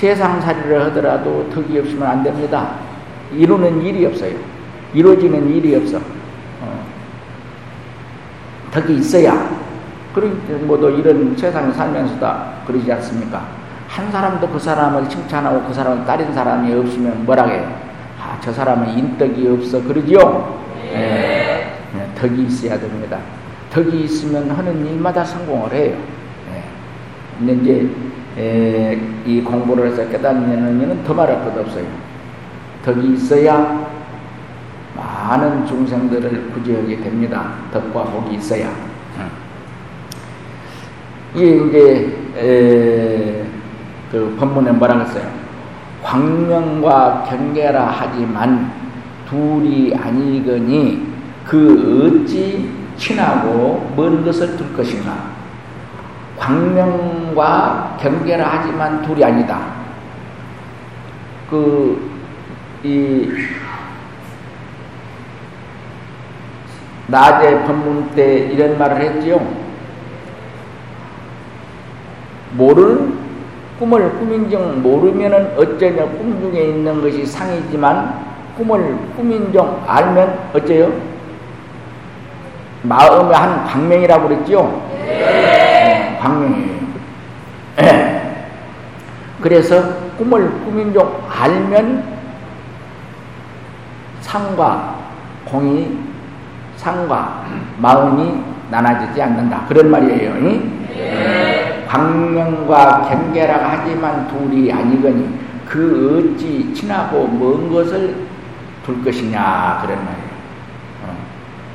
어, 0.04 0.14
세상살이를 0.14 0.84
하더라도 0.86 1.48
덕이 1.50 1.78
없으면 1.78 2.06
안 2.06 2.22
됩니다. 2.22 2.76
이루는 3.32 3.82
일이 3.82 4.04
없어요. 4.04 4.36
이루어지는 4.92 5.48
일이 5.48 5.74
없어. 5.74 5.98
덕이 8.70 8.96
있어야 8.96 9.50
그런 10.12 10.66
뭐도 10.66 10.90
이런 10.90 11.36
세상에 11.36 11.72
살면서도 11.72 12.26
그러지 12.66 12.92
않습니까? 12.92 13.46
한 13.88 14.10
사람도 14.10 14.48
그 14.48 14.58
사람을 14.58 15.08
칭찬하고 15.08 15.62
그 15.68 15.72
사람을 15.72 16.04
따른 16.04 16.34
사람이 16.34 16.72
없으면 16.74 17.24
뭐라 17.24 17.44
해요? 17.44 17.72
아, 18.20 18.36
저 18.40 18.52
사람은 18.52 18.88
인덕이 18.98 19.48
없어. 19.48 19.80
그러죠? 19.82 20.60
네. 20.76 21.78
네. 21.94 22.10
덕이 22.16 22.42
있어야 22.42 22.78
됩니다. 22.78 23.18
덕이 23.70 24.04
있으면 24.04 24.50
하는 24.50 24.84
일마다 24.86 25.24
성공을 25.24 25.72
해요. 25.72 25.96
네. 26.50 26.64
근데 27.38 27.52
이제 27.54 27.90
에, 28.36 28.98
이 29.26 29.40
공부를 29.42 29.88
해서 29.88 30.08
깨닫는 30.08 31.04
더 31.04 31.14
말할 31.14 31.44
것 31.44 31.56
없어요. 31.58 31.84
덕이 32.84 33.14
있어야 33.14 33.88
많은 34.96 35.66
중생들을 35.66 36.50
구제하게 36.52 37.00
됩니다. 37.00 37.52
덕과 37.72 38.04
복이 38.04 38.36
있어야. 38.36 38.70
이게 41.34 41.56
이제 41.56 42.16
에, 42.36 43.44
그 44.10 44.36
법문에 44.38 44.70
뭐라 44.72 44.94
그랬어요? 44.94 45.28
광명과 46.02 47.24
경계라 47.28 47.86
하지만 47.98 48.70
둘이 49.28 49.94
아니거니 49.94 51.08
그 51.44 52.22
어찌 52.22 52.70
친하고 52.96 53.92
먼 53.96 54.24
것을 54.24 54.56
둘 54.56 54.72
것인가? 54.76 55.33
광명과 56.38 57.96
경계라 58.00 58.48
하지만 58.48 59.02
둘이 59.02 59.24
아니다. 59.24 59.58
그 61.50 62.14
이 62.84 63.30
낮에 67.06 67.64
법문 67.64 68.10
때 68.14 68.40
이런 68.52 68.78
말을 68.78 69.00
했지요. 69.00 69.40
모르는 72.52 73.14
꿈을 73.78 74.12
꾸민 74.18 74.50
정 74.50 74.82
모르면은 74.82 75.56
어쩌냐 75.56 76.04
꿈 76.04 76.38
중에 76.40 76.62
있는 76.62 77.00
것이 77.00 77.24
상이지만 77.24 78.22
꿈을 78.58 78.96
꾸민 79.16 79.50
정 79.52 79.82
알면 79.86 80.50
어째요? 80.54 80.92
마음의 82.82 83.34
한 83.34 83.64
광명이라고 83.64 84.28
그랬죠? 84.28 84.82
네. 84.92 85.23
광명이에요. 86.24 86.94
그래서 89.42 89.82
꿈을 90.16 90.50
꾸민 90.64 90.94
정 90.94 91.22
알면 91.28 92.02
상과 94.22 94.96
공이 95.44 95.98
상과 96.76 97.44
마음이 97.78 98.42
나눠지지 98.70 99.20
않는다. 99.20 99.66
그런 99.68 99.90
말이에요. 99.90 100.34
네. 100.34 101.84
광명과 101.86 103.02
경계라 103.08 103.58
하지만 103.62 104.26
둘이 104.28 104.72
아니거니 104.72 105.38
그 105.66 106.32
어찌 106.34 106.72
친하고 106.72 107.28
먼 107.28 107.70
것을 107.70 108.24
둘 108.84 109.04
것이냐 109.04 109.80
그런 109.82 109.98
말이에요. 110.04 110.23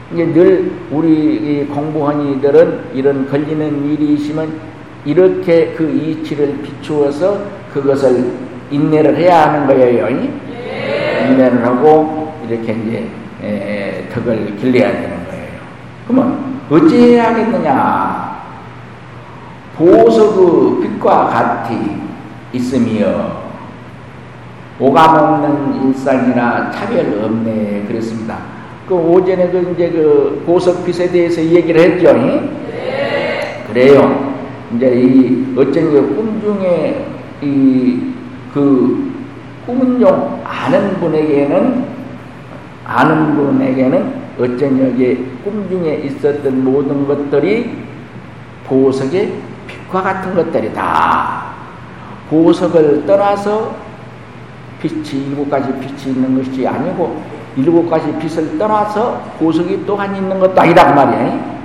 어. 0.10 0.14
이제 0.14 0.26
늘 0.26 0.72
우리 0.92 1.66
공부한 1.66 2.22
이들은 2.34 2.92
이런 2.94 3.30
걸리는 3.30 3.92
일이 3.92 4.14
있으면 4.16 4.52
이렇게 5.06 5.74
그 5.78 5.90
이치를 5.90 6.62
비추어서 6.62 7.46
그것을 7.74 8.32
인내를 8.72 9.16
해야 9.18 9.48
하는 9.48 9.68
거예요. 9.68 10.06
네. 10.08 11.28
인내를 11.30 11.66
하고 11.66 12.34
이렇게 12.48 12.74
이제 12.74 13.08
에, 13.44 14.10
덕을 14.14 14.58
길러야 14.58 14.92
되는 14.92 15.26
거예요. 15.28 15.50
그러면 16.08 16.60
어찌해야겠느냐? 16.70 18.30
보석의 19.76 20.82
빛과 20.82 21.28
같이 21.28 22.02
있으며 22.52 23.50
오감 24.80 25.16
없는 25.16 25.88
일상이나 25.88 26.72
차별 26.72 27.22
없네 27.24 27.86
그랬습니다. 27.88 28.59
그 28.90 28.96
오전에 28.96 29.50
그 29.50 29.74
이제 29.74 29.90
그 29.90 30.44
보석 30.46 30.86
빛에 30.86 31.10
대해서 31.10 31.42
얘기를 31.42 31.80
했죠. 31.80 32.12
네. 32.12 33.64
그래요. 33.68 34.34
이제 34.76 34.92
이 34.94 35.54
어쩐 35.56 35.92
그꿈 35.92 36.42
중에 36.42 37.06
이 37.42 38.10
그 38.54 39.12
꿈은 39.66 40.00
좀 40.00 40.42
아는 40.44 41.00
분에게는 41.00 41.86
아는 42.86 43.36
분에게는 43.36 44.14
어쩐 44.40 44.80
여기 44.80 45.16
꿈 45.44 45.68
중에 45.70 45.96
있었던 46.06 46.64
모든 46.64 47.08
것들이 47.08 47.72
보석의 48.66 49.34
빛과 49.68 50.02
같은 50.02 50.34
것들이다. 50.34 51.50
보석을 52.30 53.06
떠나서 53.06 53.76
빛이 54.82 55.50
가지 55.50 55.72
빛이 55.80 56.16
있는 56.16 56.38
것이 56.38 56.66
아니고 56.66 57.22
일곱 57.60 57.90
가지 57.90 58.14
빛을 58.20 58.58
떠나서 58.58 59.22
보석이 59.40 59.84
또한 59.86 60.16
있는 60.16 60.40
것도 60.40 60.60
아니란 60.60 60.96
말이에요. 60.96 61.60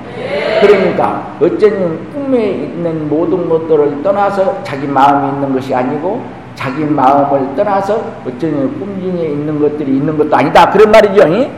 그러니까 0.61 1.37
어쩌면 1.41 1.99
꿈에 2.13 2.47
있는 2.47 3.09
모든 3.09 3.49
것들을 3.49 4.03
떠나서 4.03 4.63
자기 4.63 4.87
마음이 4.87 5.35
있는 5.35 5.53
것이 5.53 5.75
아니고 5.75 6.25
자기 6.55 6.85
마음을 6.85 7.55
떠나서 7.57 8.23
어쩌면 8.27 8.79
꿈 8.79 9.01
중에 9.01 9.27
있는 9.29 9.61
것들이 9.61 9.97
있는 9.97 10.17
것도 10.17 10.35
아니다. 10.35 10.71
그런 10.71 10.91
말이죠. 10.91 11.29
네. 11.29 11.51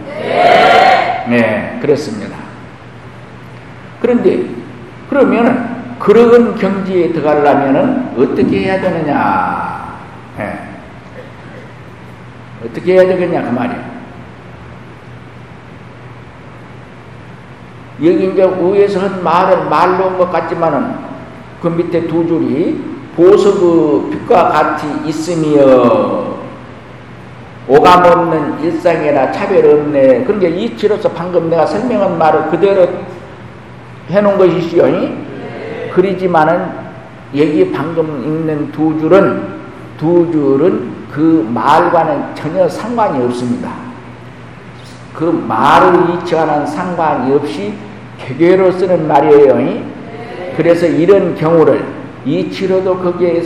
네, 1.29 1.79
그렇습니다. 1.81 2.37
그런데 4.01 4.44
그러면 5.09 5.77
그런 5.99 6.55
경지에 6.57 7.12
들어가려면 7.12 8.14
어떻게 8.18 8.61
해야 8.61 8.81
되느냐? 8.81 9.96
네. 10.38 10.59
어떻게 12.64 12.94
해야 12.94 13.07
되겠냐 13.07 13.42
그 13.42 13.49
말이야. 13.49 13.95
여기 18.02 18.30
이제 18.30 18.44
위에서 18.44 19.00
한 19.00 19.24
말은 19.24 19.70
말로 19.70 20.04
한 20.04 20.18
것 20.18 20.30
같지만은 20.30 20.94
그 21.62 21.68
밑에 21.68 22.06
두 22.06 22.26
줄이 22.26 22.78
보석의 23.16 24.11
빛과 24.11 24.48
같이 24.50 24.87
있으며 25.06 26.37
오감 27.68 28.04
없는 28.04 28.61
일상이나 28.62 29.32
차별 29.32 29.66
없네. 29.66 30.24
그러니까 30.24 30.48
이치로서 30.48 31.09
방금 31.11 31.48
내가 31.50 31.64
설명한 31.66 32.18
말을 32.18 32.48
그대로 32.50 32.87
해놓은 34.11 34.38
것이시요. 34.38 34.85
그러지만은 35.92 36.70
여기 37.35 37.72
방금 37.72 38.22
읽는 38.22 38.70
두 38.70 38.98
줄은 39.00 39.56
두 39.98 40.30
줄은 40.30 40.92
그 41.11 41.48
말과는 41.52 42.35
전혀 42.35 42.68
상관이 42.68 43.24
없습니다. 43.24 43.70
그 45.14 45.24
말을 45.24 46.14
이치와는 46.14 46.66
상관이 46.66 47.35
없이 47.35 47.74
개개로 48.27 48.73
쓰는 48.73 49.07
말이에요. 49.07 49.85
그래서 50.57 50.87
이런 50.87 51.35
경우를 51.35 51.85
이치로도 52.25 52.99
거기에 52.99 53.43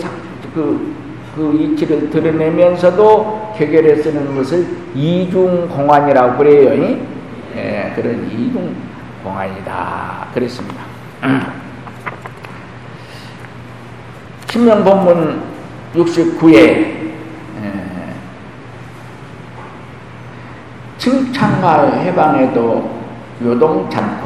그, 0.54 0.94
그 1.34 1.54
이치를 1.54 2.10
드러내면서도 2.10 3.54
개결에 3.56 3.96
쓰는 3.96 4.34
것을 4.34 4.66
이중공안이라고 4.94 6.38
그래요. 6.38 6.98
예, 7.56 7.92
그런 7.94 8.26
이중공안이다. 8.30 10.28
그랬습니다. 10.32 10.82
신명본문 14.50 15.42
69에 15.94 17.00
칭찬과 21.00 21.92
해방에도 22.02 23.00
요동찮고 23.42 24.19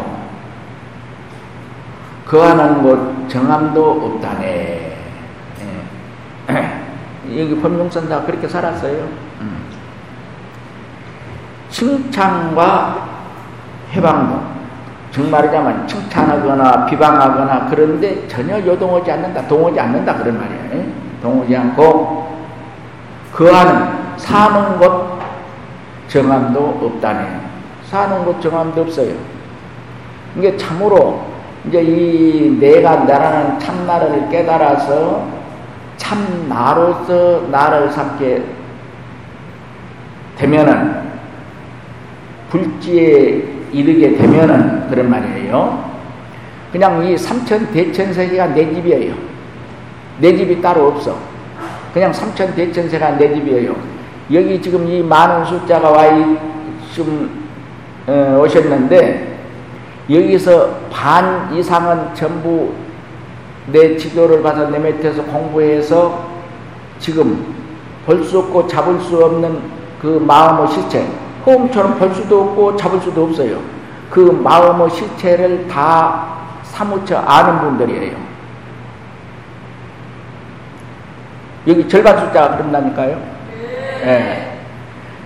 거하는 2.26 2.82
곳 2.82 3.28
정함도 3.28 4.16
없다네. 4.16 4.96
예. 6.50 6.80
여기 7.42 7.60
법용선 7.60 8.08
다 8.08 8.22
그렇게 8.22 8.48
살았어요. 8.48 9.08
음. 9.40 9.64
칭찬과 11.68 13.08
해방도 13.92 14.40
정말이자면 15.10 15.86
칭찬하거나 15.86 16.86
비방하거나 16.86 17.66
그런데 17.70 18.26
전혀 18.26 18.58
요동하지 18.64 19.12
않는다, 19.12 19.46
동하지 19.46 19.78
않는다 19.80 20.14
그런 20.16 20.38
말이에요. 20.38 20.64
예? 20.72 20.86
동하지 21.22 21.56
않고 21.56 22.34
거하는 23.32 24.16
사는 24.16 24.78
곳 24.78 25.20
정함도 26.08 26.80
없다네. 26.82 27.40
사는 27.90 28.24
곳 28.24 28.40
정함도 28.40 28.82
없어요. 28.82 29.14
이게 30.36 30.56
참으로 30.56 31.33
이제 31.66 31.82
이 31.82 32.56
내가 32.60 33.04
나라는 33.04 33.58
참나를 33.58 34.28
깨달아서 34.30 35.26
참나로서 35.96 37.48
나를 37.50 37.90
삼게 37.90 38.42
되면은 40.36 41.02
불지에 42.50 43.42
이르게 43.72 44.16
되면은 44.16 44.88
그런 44.88 45.10
말이에요. 45.10 45.92
그냥 46.70 47.04
이 47.04 47.16
삼천 47.16 47.72
대천세계가 47.72 48.48
내 48.48 48.72
집이에요. 48.74 49.14
내 50.18 50.36
집이 50.36 50.60
따로 50.60 50.88
없어. 50.88 51.16
그냥 51.92 52.12
삼천 52.12 52.54
대천세가 52.54 53.16
내 53.16 53.32
집이에요. 53.32 53.74
여기 54.32 54.60
지금 54.60 54.88
이 54.88 55.02
많은 55.02 55.44
숫자가 55.44 55.90
와, 55.90 56.04
좀, 56.94 57.48
어, 58.06 58.40
오셨는데, 58.42 59.33
여기서 60.10 60.70
반 60.90 61.54
이상은 61.54 62.14
전부 62.14 62.74
내 63.66 63.96
지도를 63.96 64.42
받아 64.42 64.68
내 64.68 64.78
밑에서 64.78 65.22
공부해서 65.24 66.28
지금 66.98 67.54
볼 68.06 68.22
수 68.24 68.38
없고 68.40 68.66
잡을 68.66 69.00
수 69.00 69.24
없는 69.24 69.58
그 70.00 70.22
마음의 70.26 70.68
실체, 70.68 71.06
호흡처럼 71.46 71.98
볼 71.98 72.14
수도 72.14 72.42
없고 72.42 72.76
잡을 72.76 73.00
수도 73.00 73.24
없어요. 73.24 73.58
그 74.10 74.20
마음의 74.20 74.90
실체를 74.90 75.66
다 75.68 76.26
사무쳐 76.64 77.16
아는 77.16 77.60
분들이에요. 77.60 78.14
여기 81.66 81.88
절반 81.88 82.18
숫자가 82.18 82.56
그런다니까요. 82.58 83.18
네. 84.04 84.58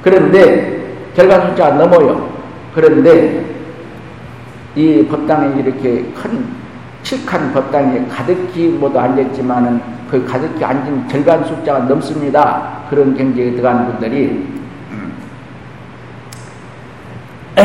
그런데 0.03 0.95
절반 1.17 1.49
숫자가 1.49 1.75
넘어요. 1.75 2.31
그런데 2.75 3.58
이 4.79 5.05
법당에 5.09 5.61
이렇게 5.61 6.05
큰 6.15 6.47
칠칸 7.03 7.53
법당에 7.53 8.07
가득히 8.07 8.69
모두 8.69 8.97
앉았지만은 8.97 9.83
그 10.09 10.25
가득히 10.25 10.65
앉은 10.65 11.09
절반 11.09 11.45
숫자가 11.45 11.81
넘습니다. 11.81 12.85
그런 12.89 13.17
경지에 13.17 13.57
들어간 13.57 13.87
분들이 13.87 14.47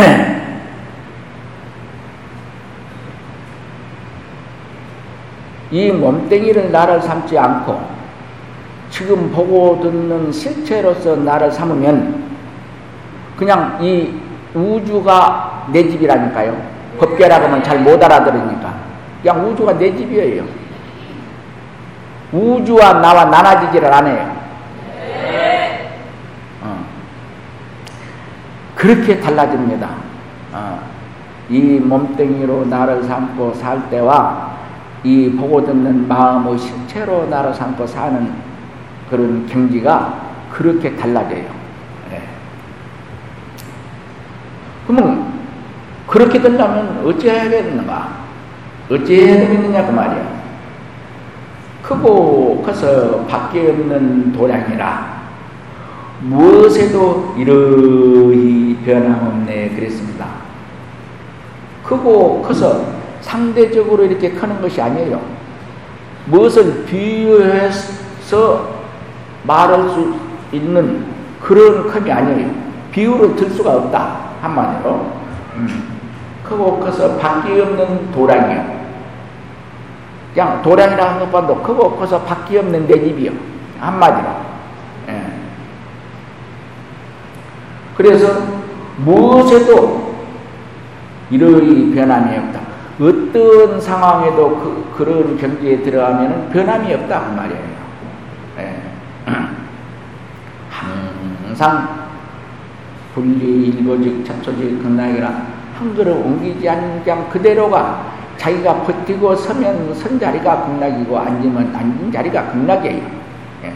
이 5.69 5.91
몸뚱이를 5.91 6.71
나를 6.71 6.99
삼지 6.99 7.37
않고 7.37 7.79
지금 8.89 9.31
보고 9.31 9.79
듣는 9.83 10.31
실체로서 10.31 11.15
나를 11.17 11.51
삼으면 11.51 12.23
그냥 13.37 13.77
이 13.83 14.15
우주가 14.55 15.67
내 15.71 15.87
집이라니까요. 15.87 16.72
법계라고 16.97 17.45
하면 17.45 17.63
잘못 17.63 18.01
알아들으니까. 18.03 18.73
그냥 19.21 19.45
우주가 19.47 19.77
내 19.77 19.95
집이에요. 19.95 20.43
우주와 22.31 22.93
나와 22.93 23.25
나눠지지를 23.25 23.93
않아요. 23.93 24.35
어. 26.61 26.85
그렇게 28.75 29.19
달라집니다. 29.19 29.89
어. 30.51 30.79
이 31.49 31.79
몸뚱이로 31.79 32.65
나를 32.65 33.03
삼고 33.03 33.53
살 33.53 33.89
때와 33.89 34.53
이 35.03 35.29
보고 35.31 35.63
듣는 35.65 36.07
마음의 36.07 36.57
실체로 36.57 37.27
나를 37.27 37.53
삼고 37.53 37.85
사는 37.85 38.31
그런 39.09 39.45
경지가 39.45 40.21
그렇게 40.51 40.95
달라져요. 40.95 41.45
네. 42.09 42.23
그러면 44.87 45.42
그렇게 46.13 46.39
되려면 46.39 47.03
어찌해야 47.03 47.49
되는가? 47.49 48.07
어찌해야 48.87 49.39
되겠느냐 49.39 49.87
그 49.87 49.91
말이야. 49.93 50.43
크고 51.81 52.61
커서 52.63 53.25
밖에 53.25 53.71
없는 53.71 54.31
도량이라 54.31 55.23
무엇에도 56.21 57.33
이러히 57.35 58.77
변함없네 58.85 59.69
그랬습니다. 59.69 60.27
크고 61.83 62.43
커서 62.43 62.85
상대적으로 63.21 64.05
이렇게 64.05 64.33
크는 64.33 64.61
것이 64.61 64.79
아니에요. 64.79 65.19
무엇을 66.27 66.85
비유해서 66.85 68.69
말할 69.47 69.89
수 69.89 70.13
있는 70.51 71.07
그런 71.41 71.87
큼이 71.87 72.11
아니에요. 72.11 72.51
비유를 72.91 73.35
들 73.35 73.49
수가 73.49 73.77
없다 73.77 74.19
한마디로. 74.41 75.11
음. 75.55 75.92
크고 76.53 76.79
커서 76.79 77.17
바퀴 77.17 77.59
없는 77.59 78.11
도랑이요. 78.11 78.83
그냥 80.33 80.61
도랑이라 80.61 81.13
하는 81.13 81.19
것보다 81.31 81.61
크고 81.61 81.95
커서 81.97 82.21
바퀴 82.21 82.57
없는 82.57 82.87
내 82.87 82.99
집이요. 82.99 83.31
한마디로. 83.79 84.27
예. 85.09 85.23
그래서 87.97 88.41
무엇에도 88.97 90.13
이러이 91.29 91.93
변함이 91.93 92.37
없다. 92.37 92.61
어떤 93.01 93.81
상황에도 93.81 94.49
그, 94.57 94.93
그런 94.97 95.37
경지에 95.37 95.81
들어가면 95.81 96.49
변함이 96.51 96.93
없다. 96.93 97.21
그 97.21 97.31
말이에요. 97.31 97.63
예. 98.59 98.81
항상 100.69 102.03
분리 103.13 103.67
일거직 103.67 104.25
잡초직 104.25 104.81
극락이라 104.81 105.52
한 105.75 105.95
그릇 105.95 106.11
옮기지 106.13 106.67
않는 106.69 107.03
그냥 107.03 107.29
그대로가 107.29 108.13
자기가 108.37 108.83
버티고 108.83 109.35
서면 109.35 109.93
선 109.93 110.19
자리가 110.19 110.65
극락이고 110.65 111.17
앉으면 111.17 111.75
앉은 111.75 112.11
자리가 112.11 112.51
극락이에요. 112.51 113.01
예. 113.63 113.73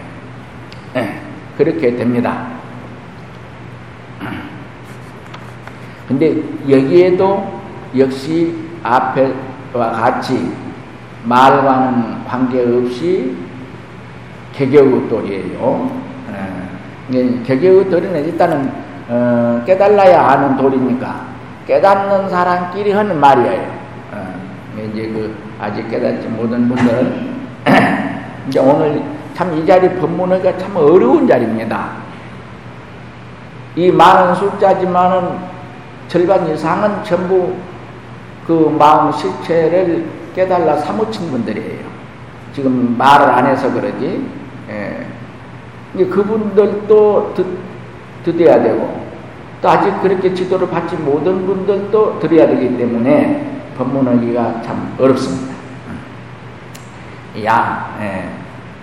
예. 0.95 1.21
그렇게 1.57 1.95
됩니다. 1.95 2.47
근데 6.07 6.37
여기에도 6.69 7.61
역시 7.97 8.55
앞에와 8.83 9.91
같이 9.91 10.51
말과는 11.23 12.25
관계없이 12.25 13.35
개교의 14.53 15.09
돌이에요. 15.09 16.07
개교의 17.45 17.89
돌이는 17.89 18.25
일단은 18.25 18.71
어, 19.09 19.63
깨달아야 19.65 20.27
하는 20.27 20.57
돌이니까 20.57 21.26
깨닫는 21.67 22.29
사람끼리 22.29 22.91
하는 22.91 23.19
말이에요. 23.19 23.61
어, 24.13 24.33
이제 24.91 25.07
그 25.09 25.35
아직 25.59 25.89
깨닫지 25.89 26.27
못한 26.29 26.67
분들은 26.67 27.37
이제 28.47 28.59
오늘 28.59 29.03
참 29.35 29.53
이 29.53 29.65
자리 29.67 29.87
법문하기가 29.99 30.57
참 30.57 30.75
어려운 30.77 31.27
자리입니다. 31.27 31.89
이 33.75 33.91
많은 33.91 34.33
숫자지만은 34.33 35.37
절반 36.07 36.47
이상은 36.49 37.03
전부 37.03 37.53
그 38.47 38.75
마음 38.79 39.11
실체를 39.11 40.05
깨달라 40.33 40.77
사무친 40.77 41.29
분들이에요. 41.29 41.85
지금 42.53 42.95
말을 42.97 43.27
안 43.27 43.45
해서 43.45 43.71
그러지. 43.71 44.25
예. 44.69 45.05
그분들도 46.05 47.33
듣, 47.35 47.45
듣어야 48.23 48.63
되고, 48.63 48.96
또 49.61 49.69
아직 49.69 50.01
그렇게 50.01 50.33
지도를 50.33 50.69
받지 50.69 50.95
못한 50.95 51.45
분들도 51.45 52.19
들어야 52.19 52.47
되기 52.47 52.77
때문에 52.77 53.61
법문하기가 53.77 54.61
참 54.61 54.95
어렵습니다. 54.99 55.55
야, 57.43 57.97
예. 58.01 58.29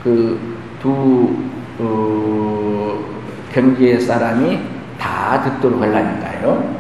그두 0.03 1.37
어, 1.79 2.99
경지의 3.53 4.01
사람이 4.01 4.61
다 4.99 5.43
듣도록 5.43 5.81
하려니까요. 5.81 6.75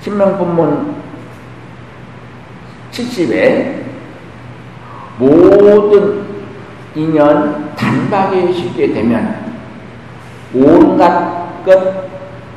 신명법문 0.00 0.94
70에 2.90 3.84
모든 5.18 6.24
인연 6.94 7.74
단박에 7.74 8.52
쉽게 8.52 8.92
되면 8.92 9.44
온갖 10.52 11.43
것 11.64 12.04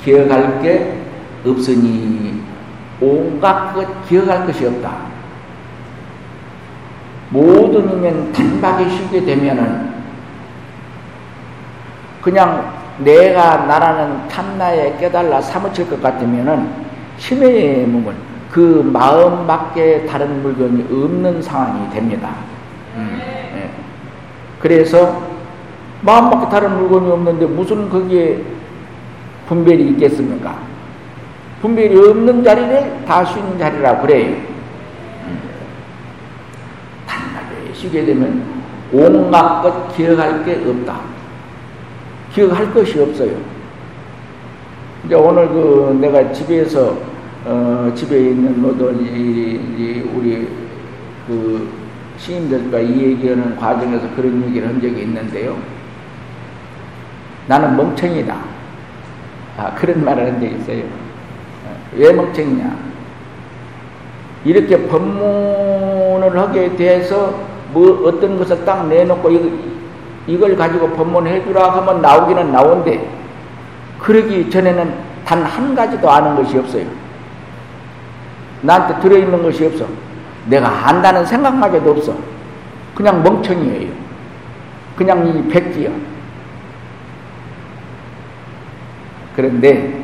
기억할 0.04 0.62
게 0.62 1.02
없으니 1.46 2.42
온갖 3.00 3.74
것 3.74 4.08
기억할 4.08 4.46
것이 4.46 4.66
없다. 4.66 5.08
모든 7.30 7.92
인연 7.92 8.32
단박에 8.32 8.90
쉽게 8.90 9.26
되면은 9.26 9.98
그냥 12.22 12.74
내가 13.00 13.66
나라는 13.66 14.28
탐나에 14.28 14.98
깨달라 14.98 15.42
사무칠 15.42 15.90
것 15.90 16.02
같으면은 16.02 16.70
심의 17.18 17.86
몸을 17.86 18.16
그 18.52 18.90
마음 18.92 19.46
밖에 19.46 20.06
다른 20.06 20.42
물건이 20.42 20.84
없는 20.90 21.42
상황이 21.42 21.90
됩니다. 21.92 22.30
음, 22.96 23.22
예. 23.56 23.70
그래서 24.60 25.22
마음 26.02 26.30
밖에 26.30 26.50
다른 26.50 26.76
물건이 26.78 27.12
없는데 27.12 27.46
무슨 27.46 27.90
거기에 27.90 28.42
분별이 29.48 29.90
있겠습니까? 29.92 30.60
분별이 31.62 31.98
없는 31.98 32.44
자리를 32.44 33.06
다 33.06 33.26
쉬는 33.26 33.58
자리라 33.58 34.00
그래요. 34.02 34.36
음. 35.26 35.40
단하게 37.08 37.74
쉬게 37.74 38.06
되면 38.06 38.44
온갖 38.92 39.62
것 39.62 39.96
기억할 39.96 40.46
게 40.46 40.64
없다. 40.66 41.00
기억할 42.34 42.72
것이 42.74 43.00
없어요. 43.00 43.36
이제 45.06 45.16
오늘 45.16 45.48
그 45.48 45.98
내가 46.00 46.32
집에서 46.32 46.98
어, 47.46 47.92
집에 47.96 48.20
있는 48.20 48.62
모든 48.62 49.02
이, 49.02 50.02
우리 50.14 50.48
그 51.26 51.70
시인들과 52.18 52.80
이 52.80 53.04
얘기하는 53.04 53.56
과정에서 53.56 54.06
그런 54.16 54.44
얘기를 54.48 54.68
한 54.68 54.82
적이 54.82 55.02
있는데요. 55.04 55.58
나는 57.48 57.78
멍청이다. 57.78 58.57
아, 59.58 59.74
그런 59.76 60.06
말을 60.06 60.26
한 60.28 60.40
적이 60.40 60.56
있어요. 60.56 60.84
어, 60.84 61.76
왜 61.96 62.14
멍청이냐? 62.14 62.78
이렇게 64.46 64.88
법문을 64.88 66.38
하게 66.38 66.76
돼서 66.76 67.34
뭐 67.74 68.08
어떤 68.08 68.38
것을 68.38 68.64
딱 68.64 68.88
내놓고 68.88 69.30
이걸 70.28 70.56
가지고 70.56 70.90
법문해 70.92 71.44
주라 71.44 71.70
하면 71.70 72.02
나오기는 72.02 72.52
나온데 72.52 73.10
그러기 74.00 74.50
전에는 74.50 75.08
단 75.26 75.44
한 75.44 75.76
가지도 75.76 76.10
아는 76.10 76.36
것이 76.38 76.58
없어요. 76.58 76.86
나한테 78.62 79.02
들어있는 79.02 79.44
것이 79.44 79.66
없어. 79.66 79.86
내가 80.46 80.88
안다는 80.88 81.26
생각마저도 81.26 81.92
없어. 81.92 82.16
그냥 82.96 83.22
멍청이에요. 83.22 83.92
그냥 84.96 85.28
이 85.28 85.48
백지야. 85.52 85.92
그런데 89.38 90.04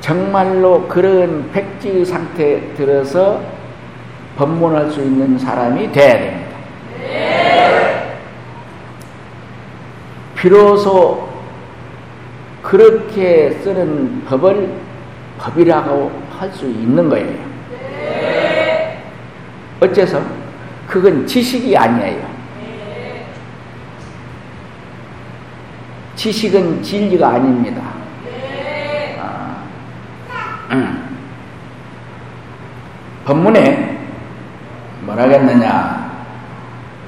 정말로 0.00 0.86
그런 0.86 1.50
백지 1.50 2.04
상태에 2.04 2.60
들어서 2.76 3.40
법문할 4.36 4.90
수 4.90 5.00
있는 5.00 5.38
사람이 5.38 5.90
돼야 5.90 6.18
됩니다. 6.18 6.48
비로소 10.36 11.26
그렇게 12.62 13.50
쓰는 13.62 14.24
법을 14.26 14.70
법이라고 15.38 16.12
할 16.38 16.52
수 16.52 16.66
있는 16.66 17.08
거예요. 17.08 17.34
네. 17.70 19.02
어째서? 19.80 20.22
그건 20.86 21.26
지식이 21.26 21.76
아니에요. 21.76 22.37
지식은 26.18 26.82
진리가 26.82 27.28
아닙니다. 27.28 27.80
아, 29.20 29.62
음. 30.72 31.16
법문에 33.24 34.00
뭐라겠느냐? 35.02 36.08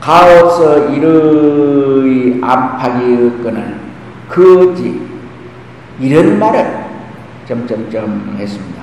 가오서 0.00 0.90
이르의 0.90 2.38
안팎이 2.40 3.26
없거는 3.26 3.80
그지 4.28 5.08
이런 5.98 6.38
말을 6.38 6.84
점점점 7.48 8.36
했습니다. 8.38 8.80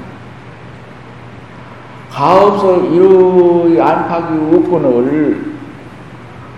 가없어 2.12 2.84
이의 2.84 3.82
안팎이 3.82 4.56
없거늘 4.58 5.54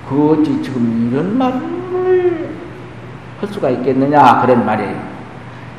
그 0.09 0.31
어찌 0.31 0.59
지금 0.63 1.11
이런 1.11 1.37
말을 1.37 2.58
할 3.39 3.49
수가 3.49 3.69
있겠느냐 3.69 4.41
그런 4.41 4.65
말이에요. 4.65 5.19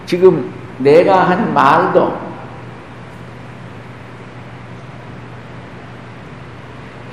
지금 0.06 0.52
내가 0.78 1.28
한 1.28 1.52
말도 1.52 2.30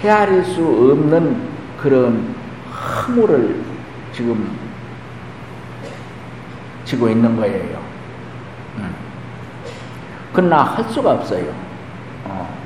헤아릴 0.01 0.43
수 0.45 0.61
없는 0.61 1.41
그런 1.77 2.35
허물을 2.71 3.61
지금 4.13 4.57
지고 6.85 7.09
있는 7.09 7.35
거예요. 7.35 7.87
그러나 10.33 10.61
할 10.63 10.83
수가 10.85 11.13
없어요. 11.13 11.51
어 12.25 12.56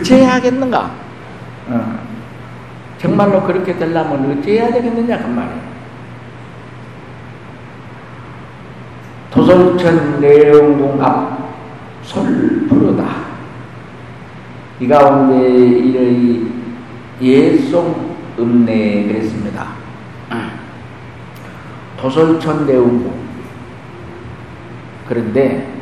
찌해야 0.00 0.34
하겠는가? 0.34 0.94
어. 1.68 1.98
정말로 2.98 3.42
그렇게 3.42 3.76
되려면 3.76 4.38
어찌해야 4.38 4.70
되겠느냐 4.70 5.18
그 5.18 5.26
말이에요. 5.26 5.72
도솔천 9.32 10.20
내용공합 10.20 11.52
솔 12.02 12.66
부르다. 12.68 13.22
이 14.78 14.86
가운데 14.86 15.48
이의 15.48 16.46
예송 17.20 18.16
음내 18.38 19.08
그랬습니다. 19.08 19.82
도솔천 22.02 22.66
내용공 22.66 23.14
그런데 25.08 25.72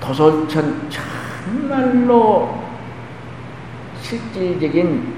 도솔천 0.00 0.88
정말로 0.88 2.57
실질적인 4.02 5.14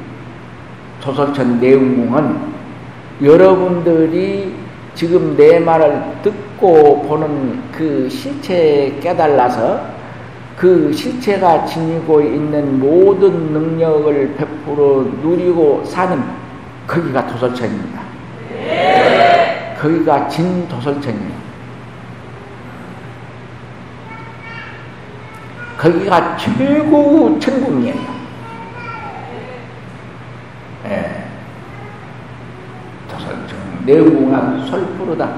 도솔천 1.00 1.60
내웅궁은 1.60 2.50
여러분들이 3.22 4.54
지금 4.94 5.36
내 5.36 5.58
말을 5.58 6.02
듣고 6.22 7.02
보는 7.02 7.62
그 7.72 8.08
실체에 8.08 8.98
깨달아서 9.00 10.00
그 10.56 10.92
실체가 10.92 11.64
지니고 11.64 12.20
있는 12.20 12.78
모든 12.78 13.52
능력을 13.52 14.34
베풀어 14.36 15.04
누리고 15.22 15.82
사는 15.84 16.22
거기가 16.86 17.26
도솔천입니다. 17.28 18.00
네. 18.50 19.76
거기가 19.80 20.28
진도솔천이에요. 20.28 21.40
거기가 25.78 26.36
최고 26.36 27.38
천국이에요. 27.38 27.94
예. 30.90 31.24
도설청 33.08 33.58
내공한 33.90 34.64
솔프르다. 34.66 35.28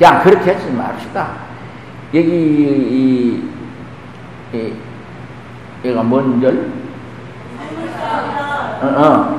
야 0.00 0.22
그렇게 0.22 0.52
하지 0.52 0.70
맙시다. 0.70 1.28
여기 2.14 2.26
이, 2.26 3.42
이 4.54 4.72
얘가 5.84 6.02
뭔 6.02 6.40
절? 6.40 6.70
어, 8.80 8.86
어. 8.86 9.38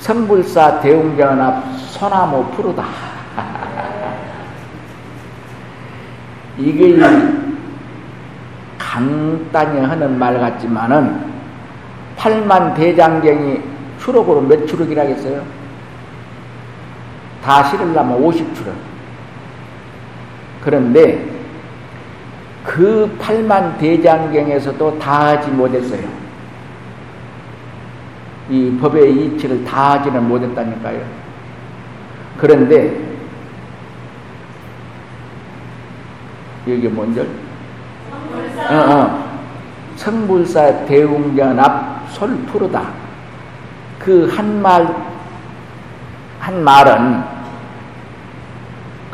선불사 0.00 0.80
대웅전 0.80 1.40
앞 1.40 1.64
소나무 1.78 2.44
푸르다. 2.50 2.84
이게 6.58 6.98
간단히 8.76 9.80
하는 9.80 10.18
말 10.18 10.40
같지만은 10.40 11.32
8만 12.16 12.74
대장경이 12.74 13.60
추록으로 13.98 14.40
몇 14.42 14.66
추록이라겠어요? 14.66 15.63
다 17.44 17.62
실으려면 17.64 18.22
50추록. 18.22 18.72
그런데 20.62 21.30
그 22.64 23.14
8만 23.20 23.76
대장경에서도 23.78 24.98
다 24.98 25.26
하지 25.26 25.50
못했어요. 25.50 26.08
이 28.48 28.76
법의 28.80 29.12
이치를 29.14 29.62
다 29.64 29.92
하지는 29.92 30.26
못했다니까요. 30.26 31.00
그런데 32.38 32.98
여기 36.66 36.88
뭔지 36.88 37.20
어, 37.20 38.74
어. 38.74 39.24
성불사 39.96 40.86
대웅전 40.86 41.60
앞 41.60 42.08
솔푸르다. 42.10 43.04
그 43.98 44.30
한 44.34 44.60
말, 44.60 44.86
한 46.40 46.62
말은 46.62 47.33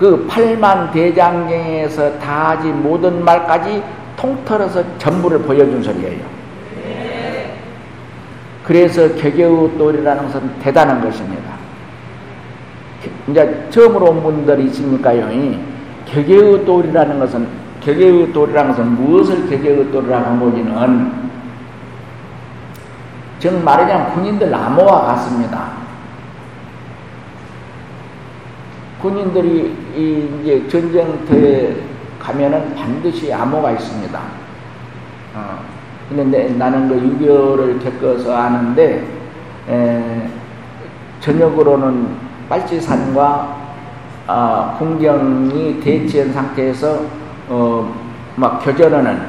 그 0.01 0.27
8만 0.27 0.91
대장경에서 0.93 2.19
다 2.19 2.51
하지 2.51 2.69
모든 2.69 3.23
말까지 3.23 3.83
통틀어서 4.17 4.83
전부를 4.97 5.41
보여준 5.41 5.83
소리예요. 5.83 6.25
그래서 8.65 9.15
개개우 9.15 9.77
돌이라는 9.77 10.25
것은 10.25 10.59
대단한 10.61 11.03
것입니다. 11.03 11.51
이제 13.29 13.67
처음으로 13.69 14.07
온 14.07 14.23
분들이 14.23 14.65
있으니까요. 14.65 15.29
개개우 16.07 16.65
돌이라는 16.65 17.19
것은 17.19 17.47
개개의 17.81 18.33
돌이라는 18.33 18.71
것은 18.71 18.87
무엇을 18.93 19.51
개개의 19.51 19.91
돌이라고 19.93 20.25
한 20.25 20.41
거지는 20.41 21.13
정 23.39 23.65
말하자면 23.65 24.15
군인들 24.15 24.55
암호와 24.55 25.03
같습니다. 25.03 25.80
군인들이 29.01 29.77
이제 30.43 30.69
전쟁터에 30.69 31.77
가면은 32.19 32.75
반드시 32.75 33.33
암호가 33.33 33.73
있습니다. 33.73 34.21
어. 35.35 35.59
근데 36.09 36.49
나는 36.51 36.89
그 36.89 36.95
6.25를 37.25 37.83
겪어서 37.83 38.37
아는데, 38.37 39.07
에, 39.69 40.29
저녁으로는 41.21 42.09
빨치산과 42.49 43.61
아, 44.27 44.77
풍경이 44.79 45.81
대치한 45.81 46.33
상태에서 46.33 47.01
어, 47.49 47.93
막 48.37 48.61
교전하는 48.65 49.21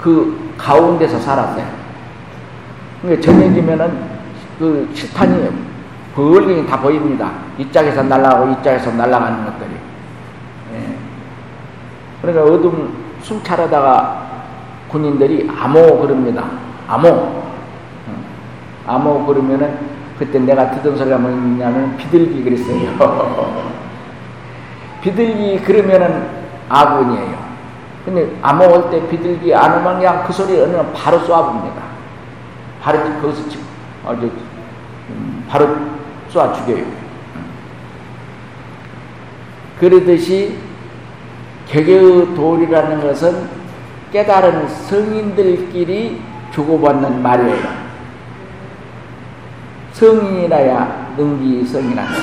그 0.00 0.52
가운데서 0.56 1.18
살았어요. 1.18 1.64
그러니까 3.02 3.24
저녁이면은 3.24 4.20
그 4.58 4.90
식판이 4.92 5.69
벌리 6.14 6.66
다 6.66 6.80
보입니다. 6.80 7.30
이 7.58 7.70
짝에서 7.70 8.02
날아가고 8.02 8.52
이 8.52 8.62
짝에서 8.62 8.92
날아가는 8.92 9.44
것들이. 9.44 9.70
예. 10.74 10.96
그러니까 12.20 12.44
어둠 12.44 12.92
숨차려다가 13.22 14.26
군인들이 14.88 15.48
암호 15.58 16.00
그럽니다. 16.00 16.44
암호. 16.88 17.40
암호 18.86 19.24
그러면은 19.24 19.78
그때 20.18 20.38
내가 20.38 20.70
듣던 20.72 20.96
소리가 20.96 21.16
뭐냐면 21.18 21.96
비둘기 21.96 22.42
그랬어요. 22.42 22.90
비둘기 25.00 25.60
그러면은 25.60 26.28
아군이에요. 26.68 27.50
근데 28.04 28.36
암호할 28.42 28.90
때 28.90 29.08
비둘기 29.08 29.54
안 29.54 29.78
오면 29.78 29.96
그냥 29.96 30.24
그 30.26 30.32
소리 30.32 30.60
어느 30.60 30.76
바로 30.92 31.20
쏴봅니다. 31.20 31.90
바로 32.82 32.98
거기서 33.20 33.42
아주 34.06 34.30
음, 35.10 35.44
바로 35.48 35.68
쏴 36.32 36.54
죽여요. 36.54 36.84
그러듯이 39.78 40.56
개개의 41.68 42.34
돌이라는 42.34 43.00
것은 43.00 43.48
깨달은 44.12 44.68
성인들끼리 44.68 46.20
주고받는 46.52 47.22
말이에요. 47.22 47.90
성인이라야 49.92 51.14
능기 51.16 51.64
성이란다. 51.66 52.14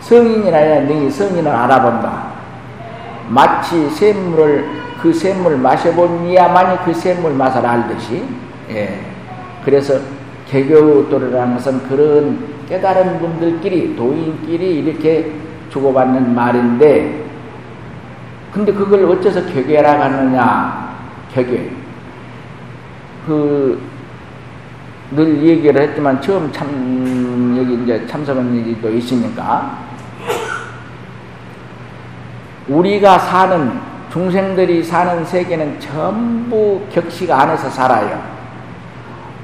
성인이라야 0.00 0.82
너희 0.82 1.10
성인을 1.10 1.50
알아본다. 1.50 2.28
마치 3.28 3.88
샘물을 3.90 4.78
그 5.00 5.12
샘물 5.12 5.56
마셔본 5.58 6.26
이야만이 6.26 6.78
그 6.84 6.92
샘물 6.92 7.32
맛을 7.34 7.64
알듯이 7.64 8.24
예. 8.70 9.00
그래서 9.64 9.98
개교도라는 10.48 11.54
것은 11.54 11.88
그런 11.88 12.57
깨달은 12.68 13.18
분들끼리 13.18 13.96
도인끼리 13.96 14.80
이렇게 14.80 15.32
주고받는 15.70 16.34
말인데 16.34 17.24
근데 18.52 18.72
그걸 18.72 19.04
어째서 19.04 19.46
개교라고 19.46 20.02
하느냐? 20.02 20.96
개교 21.32 21.56
그늘 23.26 23.78
얘기를 25.42 25.80
했지만 25.80 26.20
처음 26.20 26.50
참 26.50 27.56
여기 27.58 27.82
이제 27.82 28.06
참석한 28.06 28.54
일도 28.54 28.90
있으니까. 28.90 29.78
우리가 32.68 33.18
사는 33.18 33.80
중생들이 34.10 34.82
사는 34.82 35.24
세계는 35.24 35.78
전부 35.80 36.82
격식 36.90 37.30
안에서 37.30 37.68
살아요. 37.70 38.37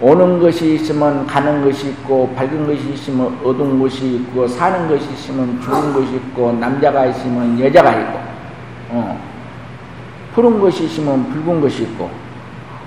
오는 0.01 0.41
것이 0.41 0.75
있으면 0.75 1.27
가는 1.27 1.65
것이 1.65 1.91
있고 1.91 2.33
밝은 2.35 2.67
것이 2.67 2.93
있으면 2.93 3.39
어두운 3.45 3.81
것이 3.81 4.17
있고 4.17 4.47
사는 4.47 4.89
것이 4.89 5.13
있으면 5.13 5.61
죽은 5.61 5.93
것이 5.93 6.17
있고 6.17 6.53
남자가 6.53 7.07
있으면 7.07 7.59
여자가 7.61 7.93
있고 7.93 8.19
어. 8.91 9.19
푸른 10.35 10.61
것이 10.61 10.85
있으면 10.85 11.31
붉은 11.31 11.61
것이 11.61 11.85
있고 11.85 12.11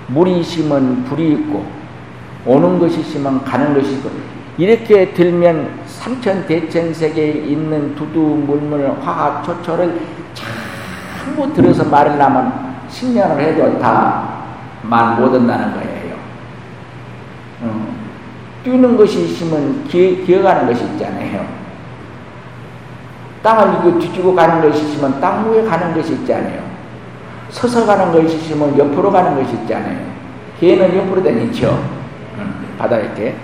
물이 0.07 0.39
있으면 0.39 1.05
불이 1.05 1.33
있고 1.33 1.65
오는 2.45 2.77
것이 2.79 2.99
있으면 2.99 3.43
가는 3.43 3.73
것이 3.73 3.93
있고 3.93 4.09
이렇게 4.57 5.13
들면 5.13 5.79
삼천 5.85 6.45
대천 6.47 6.93
세계에 6.93 7.31
있는 7.45 7.95
두두 7.95 8.19
물물 8.19 8.91
화학 9.01 9.43
초초를 9.43 10.01
전부 10.33 11.53
들어서 11.53 11.83
말하려면 11.85 12.75
10년을 12.89 13.39
해도 13.39 13.79
다 13.79 14.37
말 14.89 15.19
못한다는 15.19 15.73
거예요. 15.73 16.06
어. 18.67 18.71
뛰는 18.71 18.97
것이 18.97 19.23
있으면 19.23 19.85
기, 19.87 20.23
기어가는 20.25 20.67
것이 20.67 20.83
있잖아요. 20.83 21.45
땅을 23.41 23.99
뒤지고 23.99 24.35
가는 24.35 24.61
것이 24.61 24.83
있으면 24.83 25.21
땅 25.21 25.49
위에 25.49 25.63
가는 25.63 25.93
것이 25.93 26.13
있잖아요. 26.13 26.67
서서 27.49 27.85
가는 27.85 28.11
것이 28.11 28.35
있으면 28.35 28.77
옆으로 28.77 29.09
가는 29.09 29.35
것이 29.35 29.55
있잖아요. 29.61 29.97
개는 30.59 30.97
옆으로 30.97 31.23
다니죠. 31.23 31.81
바다 32.77 32.97
이렇게. 32.97 33.35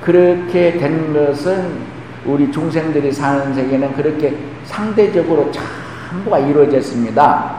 그렇게 0.00 0.72
된 0.72 1.12
것은 1.12 1.96
우리 2.24 2.50
중생들이 2.50 3.12
사는 3.12 3.54
세계는 3.54 3.94
그렇게 3.94 4.36
상대적으로 4.64 5.50
참 5.52 5.64
전부가 6.10 6.40
이루어졌습니다. 6.40 7.54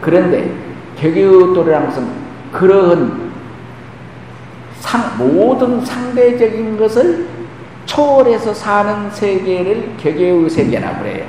그런데 0.00 0.50
개개도라는 0.96 1.86
것은 1.88 2.06
그러한 2.52 3.23
상, 4.94 5.18
모든 5.18 5.84
상대적인 5.84 6.76
것을 6.78 7.26
초월해서 7.84 8.54
사는 8.54 9.10
세계를 9.10 9.94
개개의 9.98 10.48
세계라고 10.48 11.02
그래요. 11.02 11.24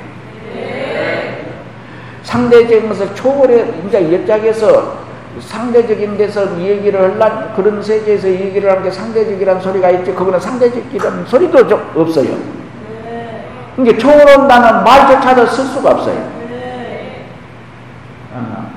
상대적인 2.22 2.88
것을 2.88 3.12
초월해, 3.14 3.64
이제 3.88 4.12
옆짝에서 4.12 5.06
상대적인 5.40 6.16
데서 6.16 6.58
얘기를 6.60 7.00
할란 7.00 7.54
그런 7.54 7.82
세계에서 7.82 8.28
얘기를 8.28 8.70
하는 8.70 8.84
게 8.84 8.90
상대적이라는 8.90 9.60
소리가 9.60 9.90
있지 9.90 10.12
그거는 10.12 10.38
상대적이라는 10.38 11.26
소리도 11.26 11.68
좀 11.68 11.90
없어요. 11.94 12.36
이게 13.78 13.98
초월한다는 13.98 14.84
말조차도 14.84 15.46
쓸 15.46 15.64
수가 15.66 15.90
없어요. 15.90 16.36
어. 18.32 18.70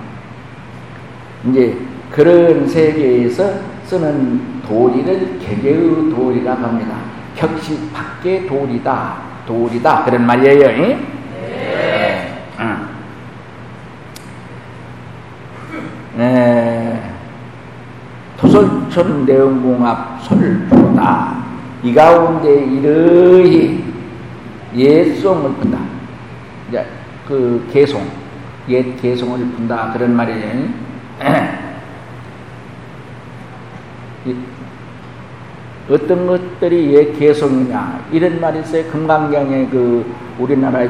이제 1.48 1.78
그런 2.12 2.68
세계에서 2.68 3.52
쓰는 3.86 4.59
도리를 4.70 5.40
개개의 5.40 6.12
도리라고 6.12 6.64
합니다. 6.64 6.96
격식 7.36 7.92
밖의 7.92 8.46
도리다. 8.46 9.16
도리다. 9.48 10.06
그런 10.06 10.28
말이에요. 10.28 10.68
네. 10.68 11.00
응. 12.60 12.88
네. 16.18 17.02
토설촌 18.38 19.26
내원공합 19.26 20.22
설보다 20.24 21.44
이 21.82 21.92
가운데 21.94 22.64
이러히 22.64 23.84
옛송을 24.76 25.52
푼다. 25.54 25.80
이제 26.70 26.86
그 27.28 27.68
개송, 27.74 28.06
옛 28.70 28.96
개송을 29.02 29.40
푼다 29.40 29.92
그런 29.94 30.16
말이에요. 30.16 30.70
어떤 35.90 36.28
것들이 36.28 36.94
옛 36.94 37.18
개송이냐 37.18 38.06
이런 38.12 38.40
말이 38.40 38.60
있어요. 38.60 38.84
금강경에 38.92 39.68
그 39.68 40.06
우리나라의 40.38 40.90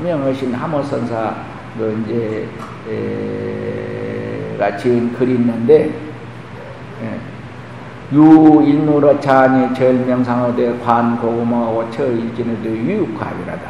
유명하신 0.00 0.54
하모선사 0.54 1.34
그 1.78 2.02
이제 2.04 2.48
가 4.58 4.76
지은 4.76 5.12
글이 5.14 5.34
있는데 5.34 5.90
예. 7.02 7.18
유일무러 8.16 9.18
자니 9.20 9.74
절명상어대 9.74 10.78
관고구마 10.84 11.56
오 11.68 11.90
처 11.90 12.04
일진에도 12.06 12.68
유육하이라다 12.68 13.62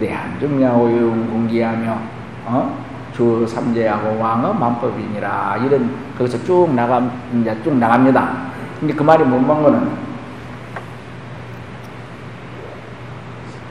내한중야오용 0.00 1.28
공기하며 1.30 1.98
어? 2.46 2.76
주 3.14 3.46
삼재하고 3.46 4.18
왕어 4.18 4.52
만법이니라 4.54 5.60
이런 5.66 5.90
거기서 6.16 6.42
쭉 6.44 6.72
나가 6.74 7.10
이제 7.40 7.56
쭉 7.62 7.76
나갑니다. 7.76 8.51
근데 8.82 8.94
그 8.94 9.04
말이 9.04 9.22
뭔만 9.22 9.62
거는 9.62 9.92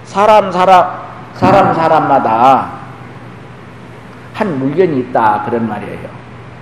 사람 0.05 0.49
사람 0.49 1.01
사람 1.33 1.73
사람마다 1.73 2.69
한 4.33 4.57
물건이 4.57 4.99
있다 5.01 5.43
그런 5.43 5.67
말이에요. 5.67 6.07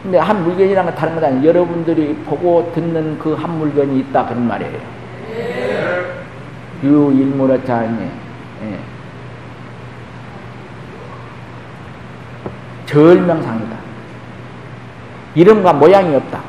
근데 0.02 0.18
한 0.18 0.44
물건이라는 0.44 0.84
건 0.92 0.96
다른 1.00 1.14
건 1.14 1.24
아니에요. 1.26 1.48
여러분들이 1.48 2.16
보고 2.26 2.72
듣는 2.74 3.20
그 3.20 3.36
한 3.36 3.52
물건이 3.60 4.00
있다 4.00 4.26
그런 4.26 4.48
말이에요. 4.48 4.80
유일무라자니 6.84 8.10
예. 8.64 8.80
절명상이다. 12.88 13.76
이름과 15.36 15.74
모양이 15.74 16.16
없다. 16.16 16.49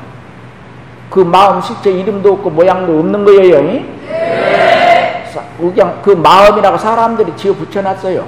그 1.11 1.19
마음 1.19 1.61
실제 1.61 1.91
이름도 1.91 2.33
없고 2.33 2.49
모양도 2.49 2.97
없는 2.99 3.25
거예요. 3.25 3.61
네. 3.61 5.25
그냥 5.59 5.99
그 6.01 6.11
마음이라고 6.11 6.77
사람들이 6.77 7.33
지어 7.35 7.53
붙여놨어요. 7.53 8.25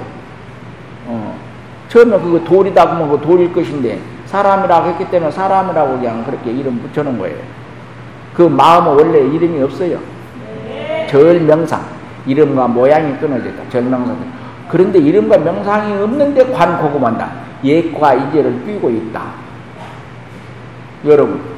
어. 1.06 1.38
처음에 1.88 2.18
그거 2.20 2.44
돌이다 2.44 2.84
그러면 2.84 3.10
그 3.10 3.26
돌일 3.26 3.52
것인데 3.52 3.98
사람이라고 4.26 4.88
했기 4.90 5.10
때문에 5.10 5.30
사람이라고 5.30 5.98
그냥 5.98 6.24
그렇게 6.24 6.50
이름 6.50 6.78
붙여놓은 6.80 7.18
거예요. 7.18 7.38
그 8.34 8.42
마음은 8.42 8.92
원래 8.92 9.18
이름이 9.18 9.62
없어요. 9.62 9.98
절명상. 11.08 11.82
이름과 12.26 12.68
모양이 12.68 13.16
끊어졌다. 13.18 13.70
절명상. 13.70 14.16
그런데 14.68 14.98
이름과 14.98 15.38
명상이 15.38 16.02
없는데 16.02 16.52
관고구만다. 16.52 17.30
예과 17.64 18.14
이제를 18.14 18.64
끼고 18.66 18.90
있다. 18.90 19.22
여러분. 21.06 21.53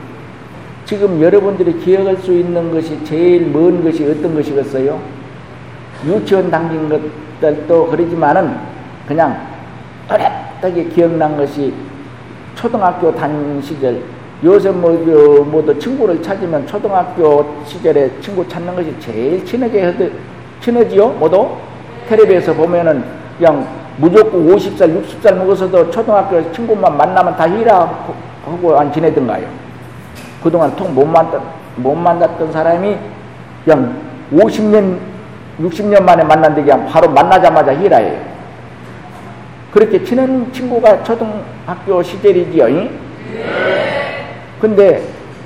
지금 0.86 1.20
여러분들이 1.20 1.78
기억할 1.80 2.16
수 2.18 2.32
있는 2.32 2.70
것이 2.70 3.04
제일 3.04 3.50
먼 3.50 3.82
것이 3.82 4.04
어떤 4.04 4.36
것이겠어요? 4.36 5.00
유치원 6.06 6.48
당긴 6.48 6.88
것들도 6.88 7.88
그러지만은 7.88 8.56
그냥 9.08 9.36
또렷하게 10.08 10.84
기억난 10.84 11.36
것이 11.36 11.74
초등학교 12.54 13.12
다닌 13.12 13.60
시절 13.60 14.00
요새 14.44 14.70
뭐, 14.70 14.92
뭐도 14.92 15.76
친구를 15.76 16.22
찾으면 16.22 16.64
초등학교 16.68 17.56
시절에 17.64 18.08
친구 18.20 18.46
찾는 18.48 18.76
것이 18.76 18.94
제일 19.00 19.44
친하게 19.44 19.86
하드, 19.86 20.12
친하지요? 20.60 21.08
모두? 21.18 21.48
텔레비에서 22.08 22.54
보면은 22.54 23.02
그냥 23.36 23.66
무조건 23.96 24.46
50살, 24.46 25.02
60살 25.02 25.34
먹어서도 25.34 25.90
초등학교 25.90 26.52
친구만 26.52 26.96
만나면 26.96 27.36
다 27.36 27.48
히라 27.48 28.06
하고 28.44 28.78
안 28.78 28.92
지내던가요? 28.92 29.65
그동안 30.46 30.76
통 30.76 30.94
못 30.94 31.04
만났던, 31.04 31.42
못 31.74 31.96
만났던 31.96 32.52
사람이 32.52 32.96
그냥 33.64 33.96
50년, 34.32 34.96
60년 35.60 36.04
만에 36.04 36.22
만났는데 36.22 36.62
그냥 36.62 36.86
바로 36.86 37.08
만나자마자 37.10 37.74
히라예요. 37.74 38.16
그렇게 39.72 40.04
친한 40.04 40.52
친구가 40.52 41.02
초등학교 41.02 42.00
시절이지요. 42.00 42.68
네. 42.68 42.90
근데 44.60 45.02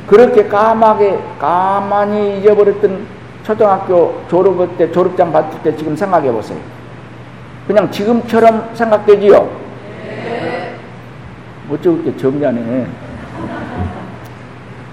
그렇게 0.07 0.47
까맣게 0.47 1.19
까만히 1.39 2.39
잊어버렸던 2.41 3.07
초등학교 3.43 4.21
졸업 4.29 4.77
때 4.77 4.93
졸업장 4.93 5.33
받을 5.33 5.59
때 5.63 5.75
지금 5.75 5.97
생각해 5.97 6.31
보세요. 6.31 6.59
그냥 7.67 7.91
지금처럼 7.91 8.69
생각되지요. 8.75 9.51
네. 10.05 10.75
어쩌게 11.73 12.15
정리하네. 12.19 13.10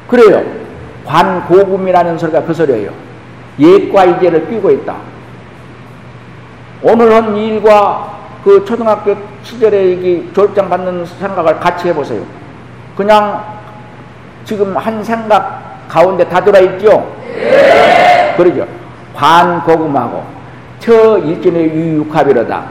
그래요. 0.08 0.44
관고금이라는 1.06 2.18
소리가 2.18 2.44
그 2.44 2.54
소리예요. 2.54 2.92
예과 3.60 4.06
이제를 4.06 4.50
끼고 4.50 4.72
있다. 4.72 4.96
오늘 6.82 7.14
한 7.14 7.36
일과 7.36 8.18
그 8.44 8.64
초등학교 8.64 9.16
시절에 9.44 9.94
이 9.94 10.32
졸업장 10.34 10.70
받는 10.70 11.06
생각을 11.06 11.60
같이 11.60 11.90
해보세요. 11.90 12.24
그냥 12.96 13.44
지금 14.46 14.76
한 14.78 15.04
생각 15.04 15.88
가운데 15.88 16.28
다 16.28 16.44
들어있죠? 16.44 17.16
네. 17.26 18.34
그러죠. 18.38 18.66
관고금하고 19.16 20.24
저 20.80 21.18
일진의 21.18 21.70
유육합이로다. 21.70 22.64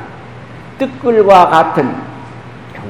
뜨끌과 0.79 1.49
같은 1.49 1.95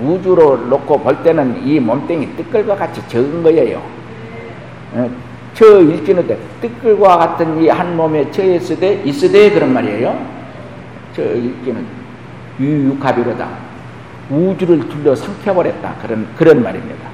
우주로 0.03 0.57
놓고 0.57 0.99
볼 1.01 1.17
때는 1.23 1.63
이 1.65 1.81
몸뚱이 1.81 2.37
뜨끌과 2.37 2.77
같이 2.77 3.01
적은 3.09 3.43
거예요. 3.43 3.81
어, 4.93 5.11
저 5.55 5.81
일진의 5.81 6.25
뜨끌과 6.61 7.17
같은 7.17 7.63
이 7.63 7.69
한 7.69 7.97
몸에 7.97 8.31
처했으되 8.31 9.03
있으되 9.05 9.51
그런 9.51 9.73
말이에요. 9.73 10.19
저 11.15 11.23
일진은 11.23 11.87
유유가비로다. 12.61 13.49
우주를 14.31 14.89
둘러 14.89 15.15
삼켜버렸다. 15.15 15.95
그런, 16.03 16.27
그런 16.37 16.63
말입니다. 16.63 17.07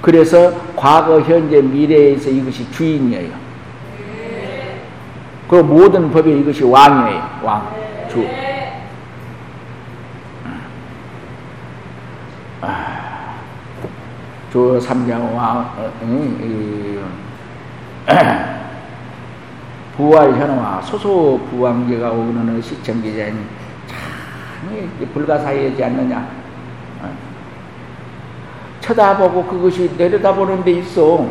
그래서 0.00 0.52
과거, 0.74 1.20
현재, 1.20 1.62
미래에서 1.62 2.28
이것이 2.30 2.68
주인이에요. 2.72 3.30
그 5.48 5.56
모든 5.56 6.10
법에 6.10 6.38
이것이 6.38 6.64
왕이에요. 6.64 7.40
왕, 7.42 7.68
주. 8.10 8.26
아, 12.64 13.34
주 14.52 14.78
삼장 14.80 15.36
왕, 15.36 15.58
어, 15.76 15.92
음, 16.02 17.12
부활 19.96 20.30
현황화 20.32 20.80
소소 20.82 21.40
부왕제가 21.50 22.12
오는 22.12 22.62
시청기자님 22.62 23.44
참 23.88 25.08
불가사의하지 25.12 25.82
않느냐 25.84 26.28
어. 27.02 27.12
쳐다보고 28.80 29.44
그것이 29.44 29.90
내려다보는 29.98 30.62
데 30.62 30.70
있어 30.70 31.26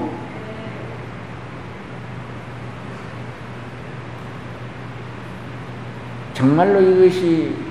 정말로 6.33 6.81
이것이 6.81 7.70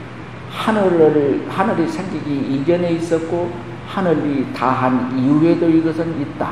하늘을, 0.60 1.46
하늘이 1.48 1.88
생기기 1.88 2.30
이전에 2.30 2.92
있었고, 2.92 3.50
하늘이 3.88 4.46
다한 4.54 5.18
이후에도 5.18 5.68
이것은 5.68 6.20
있다. 6.20 6.50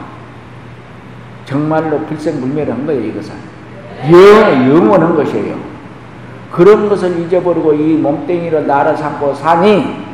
정말로 1.45 2.01
불생불멸한 2.07 2.87
거예요, 2.87 3.05
이것은. 3.05 3.35
영, 4.11 4.71
영원한 4.71 5.15
것이에요. 5.15 5.57
그런 6.51 6.89
것을 6.89 7.21
잊어버리고 7.21 7.75
이 7.75 7.95
몸뚱이로 7.99 8.63
나를 8.63 8.97
삼고 8.97 9.35
사니 9.35 10.07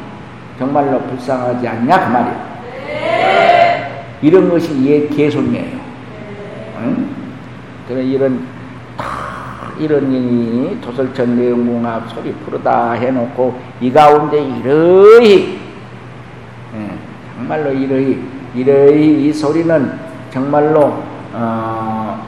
정말로 0.59 1.01
불쌍하지 1.03 1.66
않냐 1.66 2.05
그 2.05 2.12
말이에요. 2.12 2.55
이런 4.22 4.51
것이 4.51 4.84
옛 4.86 5.09
개손이에요. 5.09 5.78
응? 6.78 7.09
그래 7.86 8.03
이런 8.03 8.42
이런 9.79 10.11
일이 10.12 10.81
도설천 10.81 11.37
내용공학 11.37 12.09
소리 12.09 12.33
부르다 12.33 12.93
해놓고 12.93 13.59
이 13.81 13.93
가운데 13.93 14.43
이러히 14.43 15.59
예, 16.75 16.91
정말로 17.37 17.72
이러히 17.72 18.22
이러히 18.55 19.27
이 19.29 19.33
소리는 19.33 19.93
정말로 20.31 21.03
어, 21.33 22.27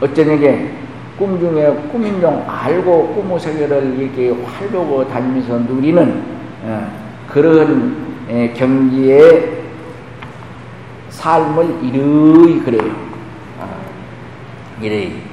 어쩌냐게 0.00 0.72
꿈 1.18 1.40
중에 1.40 1.88
꿈인 1.90 2.20
중 2.20 2.44
알고 2.46 3.14
꿈의 3.14 3.40
세계를 3.40 3.98
이렇게 3.98 4.30
활보고 4.30 5.08
다니면서 5.08 5.58
누리는 5.60 6.22
어, 6.64 6.90
그런 7.28 8.06
예, 8.28 8.52
경지의 8.52 9.56
삶을 11.10 11.84
이르이 11.84 12.60
그래요. 12.60 12.92
어, 13.60 13.80
이르이 14.80 15.04
예, 15.04 15.25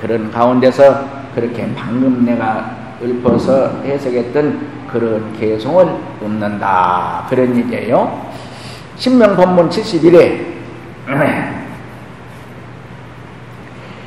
그런 0.00 0.30
가운데서 0.30 1.04
그렇게 1.34 1.68
방금 1.74 2.24
내가 2.24 2.76
읊어서 3.02 3.82
해석했던 3.84 4.86
그런 4.88 5.32
개성을 5.38 5.86
읊는다 6.22 7.26
그런 7.28 7.56
얘기예요. 7.56 8.30
신명 8.96 9.36
본문 9.36 9.68
71회 9.68 10.56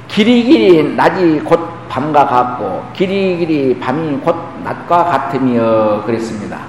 길이 0.07 0.43
길이 0.43 0.95
낮이 0.95 1.39
곧 1.45 1.87
밤과 1.87 2.25
같고 2.25 2.85
길이 2.93 3.37
길이 3.37 3.79
밤이 3.79 4.17
곧 4.17 4.35
낮과 4.63 5.03
같으며 5.05 6.03
그랬습니다. 6.05 6.59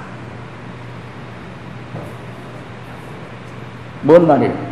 뭔 4.02 4.26
말이에요? 4.26 4.69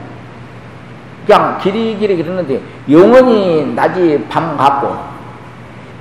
그냥 1.28 1.58
길이길이 1.58 2.16
그랬는데 2.16 2.58
영원히 2.90 3.74
낮이 3.74 4.24
밤 4.30 4.56
같고 4.56 4.96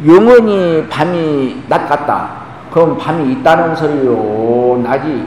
영원히 0.08 0.88
밤이 0.90 1.64
낮 1.68 1.86
같다. 1.90 2.30
그럼 2.72 2.98
밤이 2.98 3.34
있다는 3.34 3.76
소리요? 3.76 4.82
낮이 4.82 5.26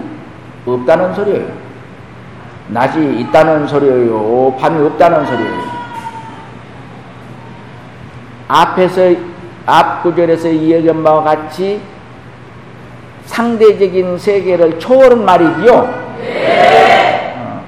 없다는 0.65 1.13
소리예요? 1.13 1.53
낮이 2.69 2.99
있다는 3.21 3.67
소리예요? 3.67 4.57
밤이 4.59 4.87
없다는 4.87 5.27
소리예요? 5.27 5.63
앞에서 8.49 9.03
앞 9.67 10.03
구절에서 10.03 10.49
이야기한 10.49 11.05
바와 11.05 11.23
같이 11.25 11.79
상대적인 13.27 14.17
세계를 14.17 14.79
초월한 14.79 15.27
말이지요. 15.27 16.05
네. 16.21 17.35
어, 17.37 17.63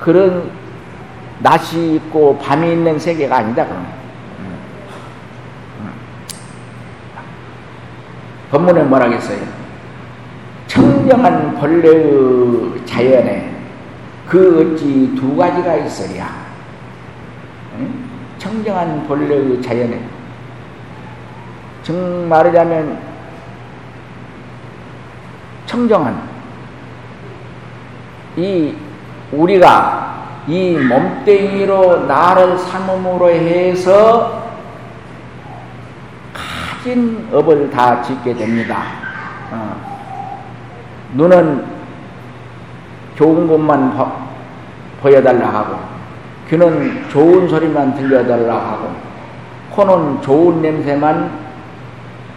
그런 0.00 0.57
낮이 1.40 1.94
있고 1.94 2.38
밤이 2.38 2.72
있는 2.72 2.98
세계가 2.98 3.36
아니다. 3.36 3.64
그러면. 3.64 3.86
음. 4.40 4.58
음. 5.80 5.92
본문에 8.50 8.82
뭐라겠어요? 8.84 9.38
청정한 10.66 11.54
본래의 11.58 12.84
자연에 12.84 13.56
그 14.26 14.74
어찌 14.74 15.14
두 15.16 15.36
가지가 15.36 15.76
있으랴. 15.76 16.28
응? 17.78 18.04
청정한 18.38 19.06
본래의 19.06 19.62
자연에 19.62 20.00
정 21.82 22.28
말하자면 22.28 22.98
청정한 25.66 26.20
이 28.36 28.74
우리가 29.32 30.17
이 30.48 30.78
몸뚱이로 30.78 32.06
나를 32.06 32.56
삼음으로 32.56 33.28
해서 33.28 34.48
가진 36.32 37.28
업을 37.30 37.70
다 37.70 38.00
짓게 38.02 38.32
됩니다. 38.34 38.82
어. 39.50 39.76
눈은 41.12 41.66
좋은 43.16 43.46
것만 43.46 43.94
보여달라 45.02 45.48
하고 45.48 45.76
귀는 46.48 47.08
좋은 47.10 47.46
소리만 47.46 47.94
들려달라 47.94 48.54
하고 48.54 48.90
코는 49.72 50.22
좋은 50.22 50.62
냄새만 50.62 51.30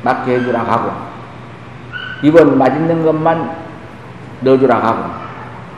맡게 0.04 0.36
해주라 0.36 0.64
하고 0.64 0.92
입은 2.24 2.58
맛있는 2.58 3.06
것만 3.06 3.56
넣어주라 4.42 4.76
하고 4.76 5.21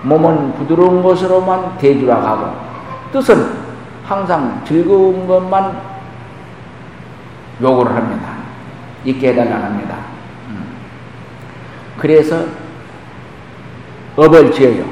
몸은 0.04 0.54
부드러운 0.54 1.02
것으로만 1.02 1.78
대주라 1.78 2.16
하고 2.16 2.56
뜻은 3.12 3.64
항상 4.06 4.62
즐거운 4.66 5.26
것만 5.28 5.82
요구를 7.62 7.96
합니다. 7.96 8.34
있게 9.06 9.30
해달라 9.30 9.66
합니다. 9.66 9.98
음. 10.50 10.66
그래서 11.98 12.46
업을 14.16 14.52
지어요. 14.52 14.86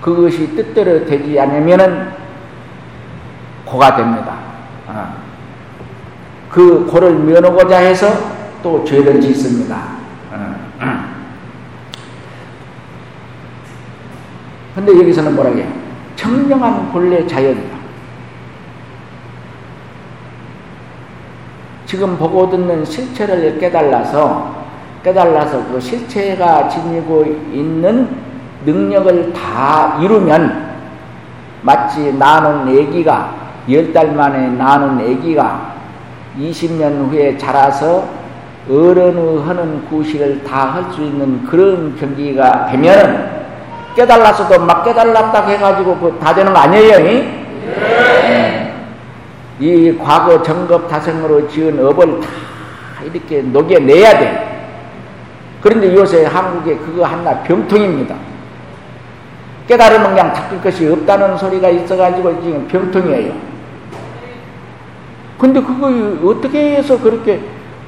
그것이 0.00 0.54
뜻대로 0.54 1.04
되지 1.04 1.38
않으면은 1.38 2.12
고가 3.64 3.96
됩니다. 3.96 4.34
아. 4.88 5.14
그 6.50 6.86
고를 6.86 7.14
면하고자 7.14 7.78
해서 7.78 8.08
또 8.62 8.84
죄를 8.84 9.20
짓습니다. 9.20 9.99
근데 14.80 14.98
여기서는 14.98 15.34
뭐라고 15.36 15.58
해요? 15.58 15.66
청정한 16.16 16.90
본래 16.90 17.26
자연이다. 17.26 17.78
지금 21.84 22.16
보고 22.16 22.48
듣는 22.48 22.82
실체를 22.84 23.58
깨달아서 23.58 24.54
깨달아서 25.04 25.66
그 25.70 25.80
실체가 25.80 26.68
지니고 26.68 27.24
있는 27.52 28.08
능력을 28.64 29.32
다 29.34 29.98
이루면 30.00 30.70
마치 31.62 32.12
나는 32.14 32.68
애기가 32.74 33.34
열 33.68 33.92
달 33.92 34.14
만에 34.14 34.48
나는 34.48 34.98
아기가 34.98 35.74
20년 36.38 37.10
후에 37.10 37.36
자라서 37.36 38.08
어른의 38.68 39.42
하는 39.42 39.84
구실을 39.90 40.42
다 40.44 40.70
할 40.72 40.90
수 40.92 41.02
있는 41.02 41.44
그런 41.44 41.94
경기가 41.96 42.66
되면 42.70 43.39
깨달았어도 43.96 44.60
막 44.64 44.84
깨달았다 44.84 45.46
해가지고 45.46 45.96
그 45.98 46.18
다 46.18 46.34
되는 46.34 46.52
거 46.52 46.58
아니에요? 46.60 46.98
네. 46.98 48.74
이 49.58 49.98
과거 49.98 50.42
정급 50.42 50.88
다생으로 50.88 51.48
지은 51.48 51.84
업을 51.84 52.20
다 52.20 52.26
이렇게 53.04 53.42
녹여내야 53.42 54.18
돼. 54.18 54.46
그런데 55.60 55.94
요새 55.94 56.24
한국에 56.24 56.76
그거 56.76 57.04
하나 57.04 57.42
병통입니다. 57.42 58.14
깨달으면 59.68 60.10
그냥 60.10 60.32
닦을 60.32 60.60
것이 60.62 60.88
없다는 60.88 61.36
소리가 61.36 61.68
있어가지고 61.68 62.42
지금 62.42 62.66
병통이에요. 62.68 63.32
근데 65.38 65.60
그거 65.60 65.88
어떻게 66.30 66.76
해서 66.76 66.98
그렇게 66.98 67.40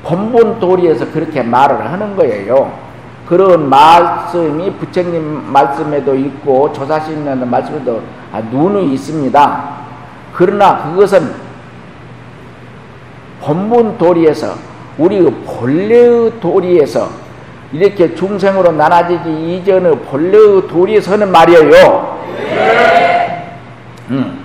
본본 0.03 0.61
도리에서 0.61 1.11
그렇게 1.11 1.42
말을 1.42 1.90
하는 1.90 2.16
거예요. 2.16 2.72
그런 3.26 3.68
말씀이 3.68 4.72
부처님 4.72 5.52
말씀에도 5.52 6.14
있고 6.14 6.72
조사신의 6.72 7.36
말씀에도 7.36 8.02
아, 8.32 8.40
눈이 8.40 8.92
있습니다. 8.94 9.82
그러나 10.34 10.90
그것은 10.90 11.34
본본 13.40 13.98
도리에서 13.98 14.54
우리 14.98 15.22
본래의 15.22 16.40
도리에서 16.40 17.08
이렇게 17.72 18.14
중생으로 18.14 18.72
나눠지기 18.72 19.56
이전의 19.56 19.98
본래의 20.00 20.68
도리에서는 20.68 21.30
말이에요. 21.30 22.22
음. 24.10 24.38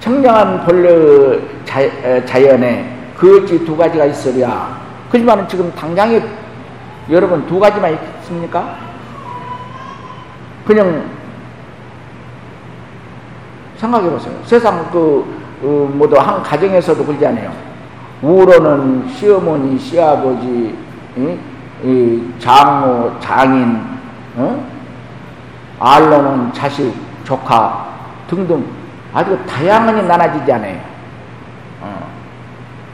청량한 0.00 0.64
본래 0.64 1.40
자, 1.64 1.80
자연에 2.24 2.88
그것이 3.16 3.64
두 3.64 3.76
가지가 3.76 4.04
있으랴. 4.06 4.78
그지만 5.10 5.48
지금 5.48 5.72
당장에 5.74 6.22
여러분 7.10 7.46
두 7.46 7.58
가지만 7.58 7.98
있습니까? 8.20 8.76
그냥 10.66 11.04
생각해 13.76 14.10
보세요. 14.10 14.34
세상 14.44 14.90
그 14.90 15.24
어, 15.62 15.90
모두 15.92 16.16
한 16.16 16.42
가정에서도 16.42 17.04
그러지 17.04 17.26
않아요. 17.26 17.52
우로는 18.20 19.08
시어머니, 19.08 19.78
시아버지, 19.78 20.76
이, 21.16 21.38
이 21.82 22.34
장모, 22.38 23.18
장인, 23.20 23.80
어? 24.36 24.64
알로는 25.80 26.52
자식, 26.52 26.92
조카 27.24 27.88
등등 28.28 28.64
아주 29.14 29.38
다양하게 29.46 30.02
나눠지잖아요. 30.02 30.80
어. 31.80 32.08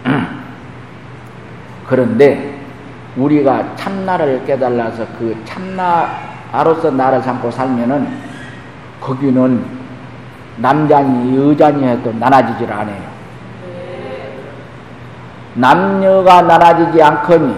그런데 1.88 2.53
우리가 3.16 3.76
참나를 3.76 4.44
깨달아서 4.44 5.06
그 5.18 5.40
참나로서 5.44 6.90
나를 6.90 7.22
삼고 7.22 7.50
살면은 7.50 8.08
거기는 9.00 9.64
남자니 10.56 11.36
여자니 11.36 11.84
해도 11.84 12.12
나눠지질 12.12 12.72
않아요. 12.72 13.14
남녀가 15.54 16.42
나눠지지 16.42 17.00
않거니 17.02 17.54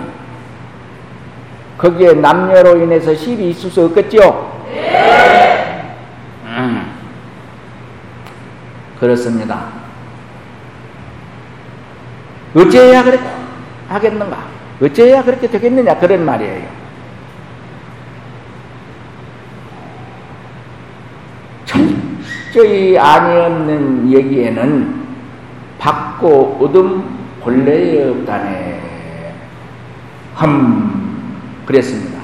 거기에 1.78 2.14
남녀로 2.14 2.76
인해서 2.82 3.14
실이 3.14 3.50
있을 3.50 3.70
수 3.70 3.84
없겠죠? 3.86 4.52
음. 6.44 6.92
그렇습니다. 9.00 9.64
어째야 12.54 13.02
그렇게 13.02 13.24
하겠는가? 13.88 14.55
어째야 14.82 15.24
그렇게 15.24 15.48
되겠느냐? 15.48 15.98
그런 15.98 16.24
말이에요. 16.24 16.86
철저히 21.64 22.98
아니없는 22.98 24.12
얘기에는 24.12 25.06
받고 25.78 26.58
얻음 26.60 27.04
본래에 27.40 28.08
없다네. 28.10 29.34
흠, 30.34 31.36
그랬습니다. 31.64 32.20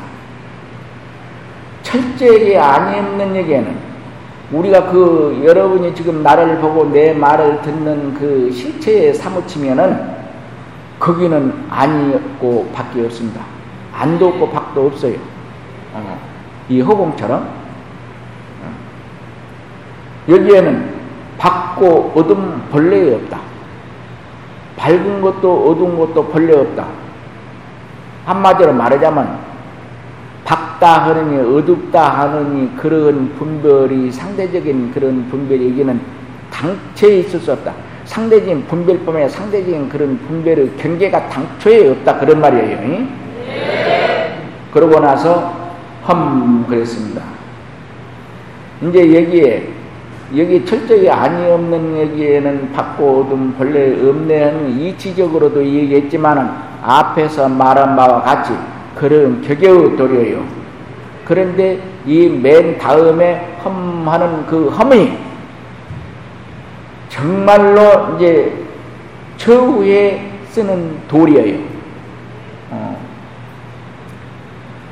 철저히 1.82 2.57
아니없는 2.57 3.36
얘기에는 3.36 3.76
우리가 4.53 4.90
그 4.90 5.42
여러분이 5.44 5.94
지금 5.94 6.22
나를 6.22 6.59
보고 6.59 6.90
내 6.90 7.14
말을 7.14 7.62
듣는 7.62 8.14
그 8.14 8.50
실체에 8.53 9.12
사무치면은 9.14 10.21
거기는 11.03 11.66
아니고 11.68 12.70
밖에 12.72 13.05
없습니다. 13.05 13.40
안도 13.92 14.28
없고 14.28 14.50
밖도 14.50 14.86
없어요. 14.86 15.16
어, 15.94 16.18
이 16.68 16.80
허공처럼 16.80 17.40
어. 18.62 18.72
여기에는 20.28 20.94
밝고 21.38 22.12
어둠 22.14 22.62
본래에 22.70 23.16
없다. 23.16 23.40
밝은 24.76 25.20
것도 25.20 25.70
어두운 25.70 25.98
것도 25.98 26.28
본래 26.28 26.57
없다. 26.57 26.86
한마디로 28.24 28.72
말하자면 28.72 29.38
밝다 30.44 31.07
하느니 31.07 31.57
어둡다 31.57 32.20
하느니 32.20 32.76
그런 32.76 33.34
분별이 33.34 34.12
상대적인 34.12 34.92
그런 34.92 35.28
분별이 35.28 35.70
여기는 35.70 36.00
당체에 36.53 37.18
있을 37.18 37.40
수 37.40 37.53
없다. 37.53 37.74
상대적인 38.05 38.66
분별뿐만 38.66 39.28
상대적인 39.28 39.88
그런 39.88 40.18
분별의 40.18 40.70
경계가 40.76 41.28
당초에 41.28 41.88
없다 41.90 42.18
그런 42.18 42.40
말이에요. 42.40 42.80
네. 42.80 43.09
그러고 44.72 44.98
나서 45.00 45.53
험 46.03 46.66
그랬습니다. 46.68 47.22
이제 48.82 49.00
여기에 49.00 49.68
여기 50.36 50.64
철저히 50.64 51.09
아니 51.09 51.48
없는 51.50 51.96
얘기에는 51.98 52.72
받고 52.72 53.20
얻음 53.20 53.55
본래 53.57 53.92
없네 54.09 54.44
하는 54.44 54.80
이치적으로도 54.80 55.64
얘기했지만은 55.64 56.48
앞에서 56.82 57.48
말한 57.48 57.94
바와 57.94 58.22
같이 58.22 58.53
그런 58.96 59.40
격의 59.42 59.96
도리예요. 59.96 60.42
그런데 61.24 61.78
이 62.05 62.28
맨 62.28 62.78
다음에 62.78 63.57
험하는 63.64 64.46
그 64.46 64.68
험이 64.70 65.12
정말로 67.22 68.16
이제 68.16 68.52
처우에 69.36 70.28
쓰는 70.50 71.06
돌이에요. 71.06 71.60
어. 72.70 72.98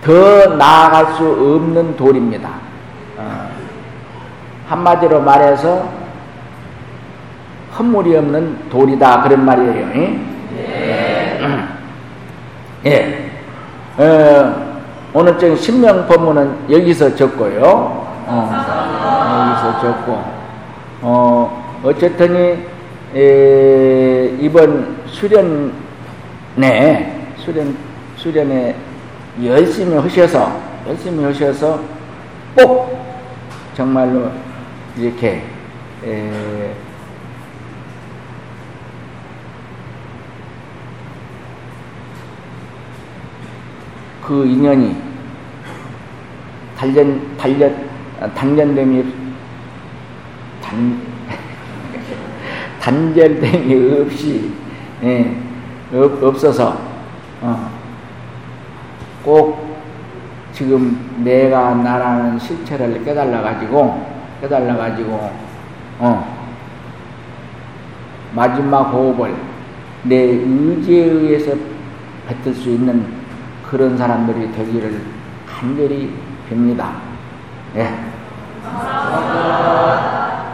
더 0.04 0.46
나아갈 0.54 1.14
수 1.14 1.24
없는 1.24 1.96
돌입니다. 1.96 2.50
어. 3.18 3.50
한마디로 4.68 5.20
말해서 5.22 5.88
헛물이 7.76 8.16
없는 8.16 8.68
돌이다 8.70 9.22
그런 9.22 9.44
말이에요. 9.44 9.86
네. 9.88 10.20
예. 12.86 13.30
어, 13.98 14.80
오늘 15.12 15.36
저 15.38 15.56
신명 15.56 16.06
법문은 16.06 16.70
여기서 16.70 17.16
적고요. 17.16 17.60
어, 18.26 18.50
여기서 19.50 19.80
적고 19.80 20.24
어, 21.02 21.59
어쨌든 21.82 22.66
에, 23.14 24.36
이번 24.38 25.02
수련에 25.06 25.42
수련 27.36 27.76
수련에 28.16 28.76
열심히 29.42 29.96
하셔서 29.96 30.60
열심히 30.86 31.24
하셔서 31.24 31.82
꼭 32.54 32.98
정말로 33.74 34.30
이렇게 34.96 35.42
에, 36.04 36.74
그 44.22 44.46
인연이 44.46 44.96
단련 46.76 47.36
단련 47.38 47.88
단련됨이 48.34 49.14
단 50.62 51.09
단절됨이 52.80 54.00
없이 54.00 54.52
예, 55.02 55.36
없, 55.92 56.22
없어서 56.22 56.78
어, 57.42 57.70
꼭 59.22 59.76
지금 60.52 61.22
내가 61.22 61.74
나라는 61.74 62.38
실체를 62.38 63.04
깨달아 63.04 63.42
가지고 63.42 64.06
깨달아 64.40 64.76
가지고 64.76 65.30
어, 65.98 66.40
마지막 68.34 68.82
호흡을 68.84 69.34
내 70.04 70.16
의지에 70.16 71.04
의해서 71.04 71.52
뱉을 72.26 72.54
수 72.54 72.70
있는 72.70 73.06
그런 73.68 73.96
사람들이 73.96 74.50
되기를 74.52 75.00
간절히 75.46 76.14
빕니다. 76.50 76.92
예. 77.76 77.94
감사합니다. 78.64 80.49